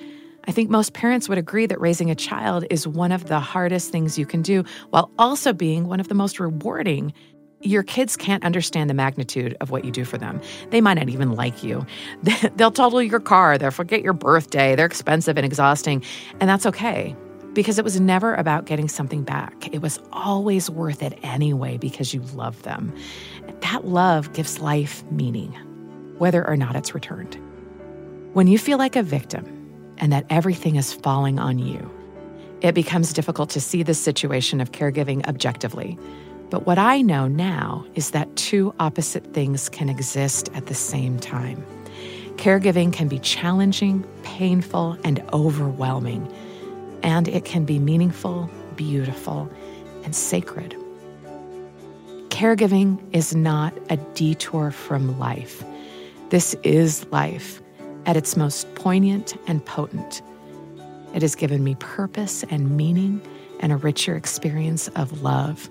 I 0.47 0.53
think 0.53 0.69
most 0.69 0.93
parents 0.93 1.27
would 1.27 1.37
agree 1.37 1.65
that 1.65 1.79
raising 1.81 2.09
a 2.09 2.15
child 2.15 2.63
is 2.69 2.87
one 2.87 3.11
of 3.11 3.25
the 3.25 3.41
hardest 3.41 3.91
things 3.91 4.17
you 4.17 4.25
can 4.25 4.41
do 4.41 4.63
while 4.91 5.11
also 5.19 5.51
being 5.51 5.87
one 5.87 5.99
of 5.99 6.07
the 6.07 6.15
most 6.15 6.39
rewarding. 6.39 7.11
Your 7.59 7.83
kids 7.83 8.15
can't 8.15 8.45
understand 8.45 8.89
the 8.89 8.93
magnitude 8.93 9.57
of 9.59 9.69
what 9.69 9.83
you 9.83 9.91
do 9.91 10.05
for 10.05 10.17
them. 10.17 10.39
They 10.69 10.79
might 10.79 10.93
not 10.93 11.09
even 11.09 11.33
like 11.33 11.61
you. 11.61 11.85
They'll 12.55 12.71
total 12.71 13.03
your 13.03 13.19
car, 13.19 13.57
they'll 13.57 13.71
forget 13.71 14.01
your 14.01 14.13
birthday, 14.13 14.77
they're 14.77 14.85
expensive 14.85 15.35
and 15.35 15.45
exhausting, 15.45 16.03
and 16.39 16.49
that's 16.49 16.65
okay 16.65 17.17
because 17.53 17.79
it 17.79 17.83
was 17.83 17.99
never 17.99 18.35
about 18.35 18.65
getting 18.65 18.87
something 18.87 19.23
back. 19.23 19.73
It 19.73 19.81
was 19.81 19.99
always 20.11 20.69
worth 20.69 21.01
it 21.01 21.17
anyway 21.23 21.77
because 21.77 22.13
you 22.13 22.21
love 22.33 22.61
them. 22.63 22.93
That 23.61 23.85
love 23.85 24.33
gives 24.33 24.59
life 24.59 25.03
meaning, 25.11 25.51
whether 26.17 26.47
or 26.47 26.55
not 26.55 26.75
it's 26.75 26.93
returned. 26.93 27.37
When 28.33 28.47
you 28.47 28.59
feel 28.59 28.77
like 28.77 28.95
a 28.95 29.03
victim, 29.03 29.57
and 29.99 30.11
that 30.11 30.25
everything 30.29 30.75
is 30.75 30.93
falling 30.93 31.39
on 31.39 31.59
you. 31.59 31.91
It 32.61 32.73
becomes 32.73 33.13
difficult 33.13 33.49
to 33.51 33.61
see 33.61 33.83
the 33.83 33.93
situation 33.93 34.61
of 34.61 34.71
caregiving 34.71 35.27
objectively. 35.27 35.97
But 36.49 36.65
what 36.65 36.77
I 36.77 37.01
know 37.01 37.27
now 37.27 37.85
is 37.95 38.11
that 38.11 38.35
two 38.35 38.73
opposite 38.79 39.33
things 39.33 39.69
can 39.69 39.89
exist 39.89 40.49
at 40.53 40.67
the 40.67 40.73
same 40.73 41.19
time. 41.19 41.65
Caregiving 42.37 42.93
can 42.93 43.07
be 43.07 43.19
challenging, 43.19 44.05
painful, 44.23 44.97
and 45.03 45.23
overwhelming, 45.33 46.31
and 47.07 47.29
it 47.29 47.45
can 47.45 47.63
be 47.63 47.79
meaningful, 47.79 48.49
beautiful, 48.75 49.49
and 50.03 50.13
sacred. 50.13 50.75
Caregiving 52.27 52.99
is 53.15 53.33
not 53.33 53.73
a 53.89 53.95
detour 53.95 54.71
from 54.71 55.17
life. 55.17 55.63
This 56.31 56.53
is 56.63 57.05
life 57.05 57.61
at 58.05 58.17
its 58.17 58.35
most 58.35 58.75
poignant 58.75 59.37
and 59.47 59.65
potent. 59.65 60.21
It 61.15 61.21
has 61.21 61.33
given 61.33 61.63
me 61.63 61.75
purpose 61.75 62.43
and 62.49 62.75
meaning 62.75 63.21
and 63.61 63.71
a 63.71 63.77
richer 63.77 64.17
experience 64.17 64.89
of 64.89 65.21
love, 65.21 65.69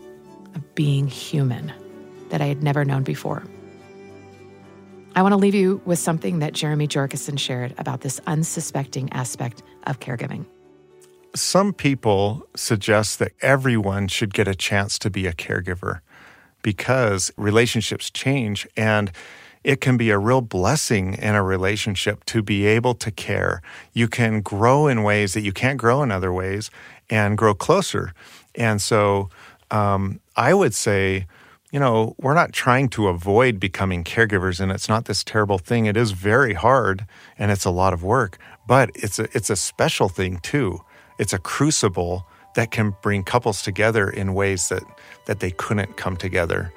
of 0.55 0.75
being 0.75 1.07
human 1.07 1.70
that 2.31 2.40
I 2.40 2.46
had 2.46 2.62
never 2.62 2.83
known 2.83 3.03
before. 3.03 3.44
I 5.14 5.20
want 5.20 5.35
to 5.35 5.37
leave 5.37 5.55
you 5.55 5.83
with 5.85 5.99
something 5.99 6.38
that 6.38 6.55
Jeremy 6.55 6.88
Jorgason 6.88 7.38
shared 7.38 7.75
about 7.77 8.01
this 8.01 8.22
unsuspecting 8.27 9.12
aspect 9.12 9.62
of 9.87 10.01
caregiving. 10.01 10.46
Some 11.37 11.75
people 11.75 12.46
suggest 12.57 13.18
that 13.18 13.33
everyone 13.42 14.09
should 14.09 14.33
get 14.33 14.49
a 14.49 14.55
chance 14.55 14.99
to 15.01 15.11
be 15.11 15.27
a 15.27 15.35
caregiver 15.35 16.01
because 16.62 17.31
relationships 17.37 18.11
change 18.11 18.66
and 18.75 19.12
it 19.62 19.83
can 19.83 19.99
be 19.99 20.09
a 20.09 20.18
real 20.18 20.40
blessing 20.40 21.12
in 21.12 21.35
a 21.35 21.42
relationship 21.42 22.25
to 22.25 22.42
be 22.42 22.64
able 22.64 22.94
to 22.94 23.11
care. 23.11 23.61
You 23.92 24.09
can 24.09 24.40
grow 24.40 24.87
in 24.87 25.03
ways 25.03 25.35
that 25.35 25.42
you 25.42 25.53
can't 25.53 25.77
grow 25.77 26.03
in 26.03 26.11
other 26.11 26.33
ways 26.33 26.70
and 27.11 27.37
grow 27.37 27.53
closer. 27.53 28.14
And 28.55 28.81
so 28.81 29.29
um, 29.70 30.20
I 30.37 30.55
would 30.55 30.75
say, 30.75 31.27
you 31.70 31.79
know, 31.79 32.14
we're 32.18 32.33
not 32.33 32.55
trying 32.55 32.88
to 32.90 33.09
avoid 33.09 33.61
becoming 33.61 34.05
caregivers, 34.05 34.59
and 34.59 34.72
it's 34.72 34.88
not 34.88 35.05
this 35.05 35.22
terrible 35.22 35.59
thing. 35.59 35.85
It 35.85 35.99
is 35.99 36.12
very 36.12 36.55
hard 36.55 37.05
and 37.38 37.51
it's 37.51 37.66
a 37.66 37.70
lot 37.70 37.92
of 37.92 38.03
work, 38.03 38.38
but 38.66 38.90
it's 38.94 39.18
a, 39.18 39.25
it's 39.37 39.51
a 39.51 39.57
special 39.57 40.09
thing 40.09 40.38
too. 40.38 40.81
It's 41.18 41.33
a 41.33 41.38
crucible 41.38 42.26
that 42.55 42.70
can 42.70 42.94
bring 43.02 43.22
couples 43.22 43.62
together 43.62 44.09
in 44.09 44.35
ways 44.35 44.68
that, 44.68 44.83
that 45.26 45.40
they 45.40 45.50
couldn't 45.50 45.96
come 45.96 46.16
together 46.16 46.72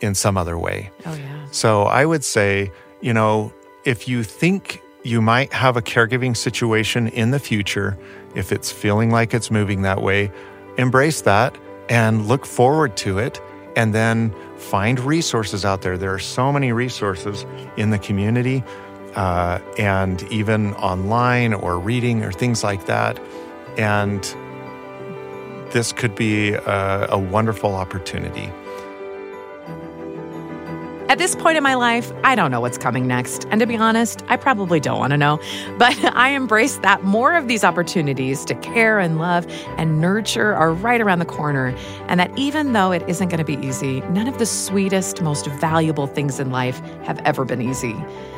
in 0.00 0.14
some 0.14 0.36
other 0.36 0.58
way. 0.58 0.90
Oh, 1.06 1.14
yeah. 1.14 1.46
So 1.50 1.82
I 1.82 2.04
would 2.04 2.24
say, 2.24 2.70
you 3.00 3.12
know, 3.12 3.52
if 3.84 4.08
you 4.08 4.22
think 4.22 4.82
you 5.04 5.20
might 5.20 5.52
have 5.52 5.76
a 5.76 5.82
caregiving 5.82 6.36
situation 6.36 7.08
in 7.08 7.30
the 7.30 7.38
future, 7.38 7.98
if 8.34 8.52
it's 8.52 8.70
feeling 8.70 9.10
like 9.10 9.34
it's 9.34 9.50
moving 9.50 9.82
that 9.82 10.02
way, 10.02 10.30
embrace 10.78 11.22
that 11.22 11.56
and 11.88 12.26
look 12.26 12.46
forward 12.46 12.96
to 12.98 13.18
it. 13.18 13.40
And 13.74 13.94
then 13.94 14.34
find 14.58 15.00
resources 15.00 15.64
out 15.64 15.80
there. 15.80 15.96
There 15.96 16.12
are 16.12 16.18
so 16.18 16.52
many 16.52 16.72
resources 16.72 17.46
in 17.78 17.88
the 17.88 17.98
community 17.98 18.62
uh, 19.14 19.60
and 19.78 20.22
even 20.24 20.74
online 20.74 21.54
or 21.54 21.78
reading 21.78 22.22
or 22.22 22.32
things 22.32 22.62
like 22.62 22.84
that. 22.84 23.18
And 23.78 24.22
this 25.72 25.92
could 25.92 26.14
be 26.14 26.52
a, 26.52 27.06
a 27.10 27.18
wonderful 27.18 27.74
opportunity. 27.74 28.50
At 31.12 31.18
this 31.18 31.36
point 31.36 31.58
in 31.58 31.62
my 31.62 31.74
life, 31.74 32.10
I 32.24 32.34
don't 32.34 32.50
know 32.50 32.62
what's 32.62 32.78
coming 32.78 33.06
next. 33.06 33.46
And 33.50 33.60
to 33.60 33.66
be 33.66 33.76
honest, 33.76 34.24
I 34.28 34.38
probably 34.38 34.80
don't 34.80 34.98
want 34.98 35.10
to 35.10 35.18
know. 35.18 35.38
But 35.76 36.02
I 36.16 36.30
embrace 36.30 36.78
that 36.78 37.04
more 37.04 37.34
of 37.34 37.48
these 37.48 37.64
opportunities 37.64 38.46
to 38.46 38.54
care 38.54 38.98
and 38.98 39.18
love 39.18 39.46
and 39.76 40.00
nurture 40.00 40.54
are 40.54 40.72
right 40.72 41.02
around 41.02 41.18
the 41.18 41.26
corner. 41.26 41.76
And 42.08 42.18
that 42.18 42.30
even 42.38 42.72
though 42.72 42.92
it 42.92 43.06
isn't 43.06 43.28
going 43.28 43.44
to 43.44 43.44
be 43.44 43.58
easy, 43.66 44.00
none 44.12 44.26
of 44.26 44.38
the 44.38 44.46
sweetest, 44.46 45.20
most 45.20 45.48
valuable 45.48 46.06
things 46.06 46.40
in 46.40 46.50
life 46.50 46.80
have 47.04 47.18
ever 47.26 47.44
been 47.44 47.60
easy. 47.60 47.94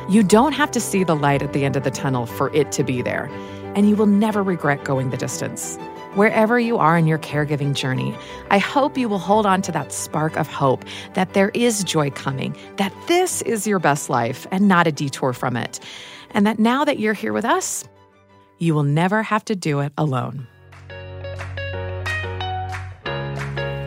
You 0.09 0.21
don't 0.21 0.51
have 0.51 0.71
to 0.71 0.81
see 0.81 1.05
the 1.05 1.15
light 1.15 1.41
at 1.41 1.53
the 1.53 1.63
end 1.63 1.77
of 1.77 1.83
the 1.83 1.91
tunnel 1.91 2.25
for 2.25 2.53
it 2.53 2.73
to 2.73 2.83
be 2.83 3.01
there. 3.01 3.29
And 3.73 3.87
you 3.87 3.95
will 3.95 4.05
never 4.05 4.43
regret 4.43 4.83
going 4.83 5.11
the 5.11 5.17
distance. 5.17 5.77
Wherever 6.15 6.57
you 6.57 6.77
are 6.77 6.97
in 6.97 7.07
your 7.07 7.17
caregiving 7.17 7.73
journey, 7.73 8.15
I 8.49 8.57
hope 8.57 8.97
you 8.97 9.09
will 9.09 9.19
hold 9.19 9.45
on 9.45 9.61
to 9.63 9.71
that 9.73 9.91
spark 9.91 10.37
of 10.37 10.47
hope 10.47 10.85
that 11.13 11.33
there 11.33 11.49
is 11.49 11.83
joy 11.83 12.09
coming, 12.09 12.55
that 12.77 12.93
this 13.09 13.41
is 13.41 13.67
your 13.67 13.79
best 13.79 14.09
life 14.09 14.47
and 14.49 14.69
not 14.69 14.87
a 14.87 14.93
detour 14.93 15.33
from 15.33 15.57
it. 15.57 15.81
And 16.31 16.47
that 16.47 16.57
now 16.57 16.85
that 16.85 16.99
you're 16.99 17.13
here 17.13 17.33
with 17.33 17.43
us, 17.43 17.83
you 18.59 18.73
will 18.73 18.83
never 18.83 19.23
have 19.23 19.43
to 19.43 19.57
do 19.57 19.81
it 19.81 19.91
alone. 19.97 20.47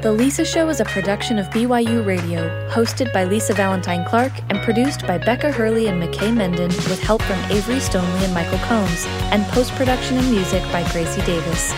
The 0.08 0.14
Lisa 0.14 0.42
Show 0.42 0.70
is 0.70 0.80
a 0.80 0.86
production 0.86 1.38
of 1.38 1.50
BYU 1.50 2.02
Radio, 2.06 2.48
hosted 2.70 3.12
by 3.12 3.24
Lisa 3.24 3.52
Valentine 3.52 4.06
Clark 4.06 4.32
and 4.48 4.58
produced 4.62 5.06
by 5.06 5.18
Becca 5.18 5.52
Hurley 5.52 5.88
and 5.88 6.02
McKay 6.02 6.34
Menden 6.34 6.74
with 6.88 7.02
help 7.02 7.20
from 7.20 7.38
Avery 7.50 7.78
Stoneley 7.78 8.24
and 8.24 8.32
Michael 8.32 8.56
Combs, 8.60 9.04
and 9.32 9.44
post 9.48 9.70
production 9.72 10.16
and 10.16 10.30
music 10.30 10.62
by 10.72 10.82
Gracie 10.92 11.20
Davis. 11.26 11.72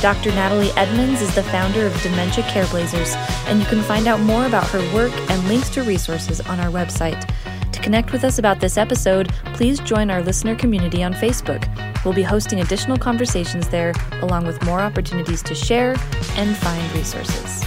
Dr. 0.00 0.30
Natali 0.30 0.74
Edmonds 0.78 1.20
is 1.20 1.34
the 1.34 1.42
founder 1.42 1.84
of 1.84 2.00
Dementia 2.00 2.42
Careblazers, 2.44 3.16
and 3.48 3.60
you 3.60 3.66
can 3.66 3.82
find 3.82 4.08
out 4.08 4.20
more 4.20 4.46
about 4.46 4.66
her 4.68 4.80
work 4.94 5.12
and 5.30 5.46
links 5.46 5.68
to 5.68 5.82
resources 5.82 6.40
on 6.40 6.60
our 6.60 6.70
website. 6.70 7.30
To 7.70 7.80
connect 7.80 8.12
with 8.12 8.24
us 8.24 8.38
about 8.38 8.60
this 8.60 8.78
episode, 8.78 9.30
please 9.52 9.78
join 9.80 10.10
our 10.10 10.22
listener 10.22 10.54
community 10.54 11.02
on 11.04 11.12
Facebook. 11.12 11.68
We'll 12.02 12.14
be 12.14 12.22
hosting 12.22 12.60
additional 12.60 12.96
conversations 12.96 13.68
there, 13.68 13.92
along 14.22 14.46
with 14.46 14.62
more 14.64 14.80
opportunities 14.80 15.42
to 15.42 15.54
share 15.54 15.96
and 16.36 16.56
find 16.56 16.92
resources. 16.94 17.63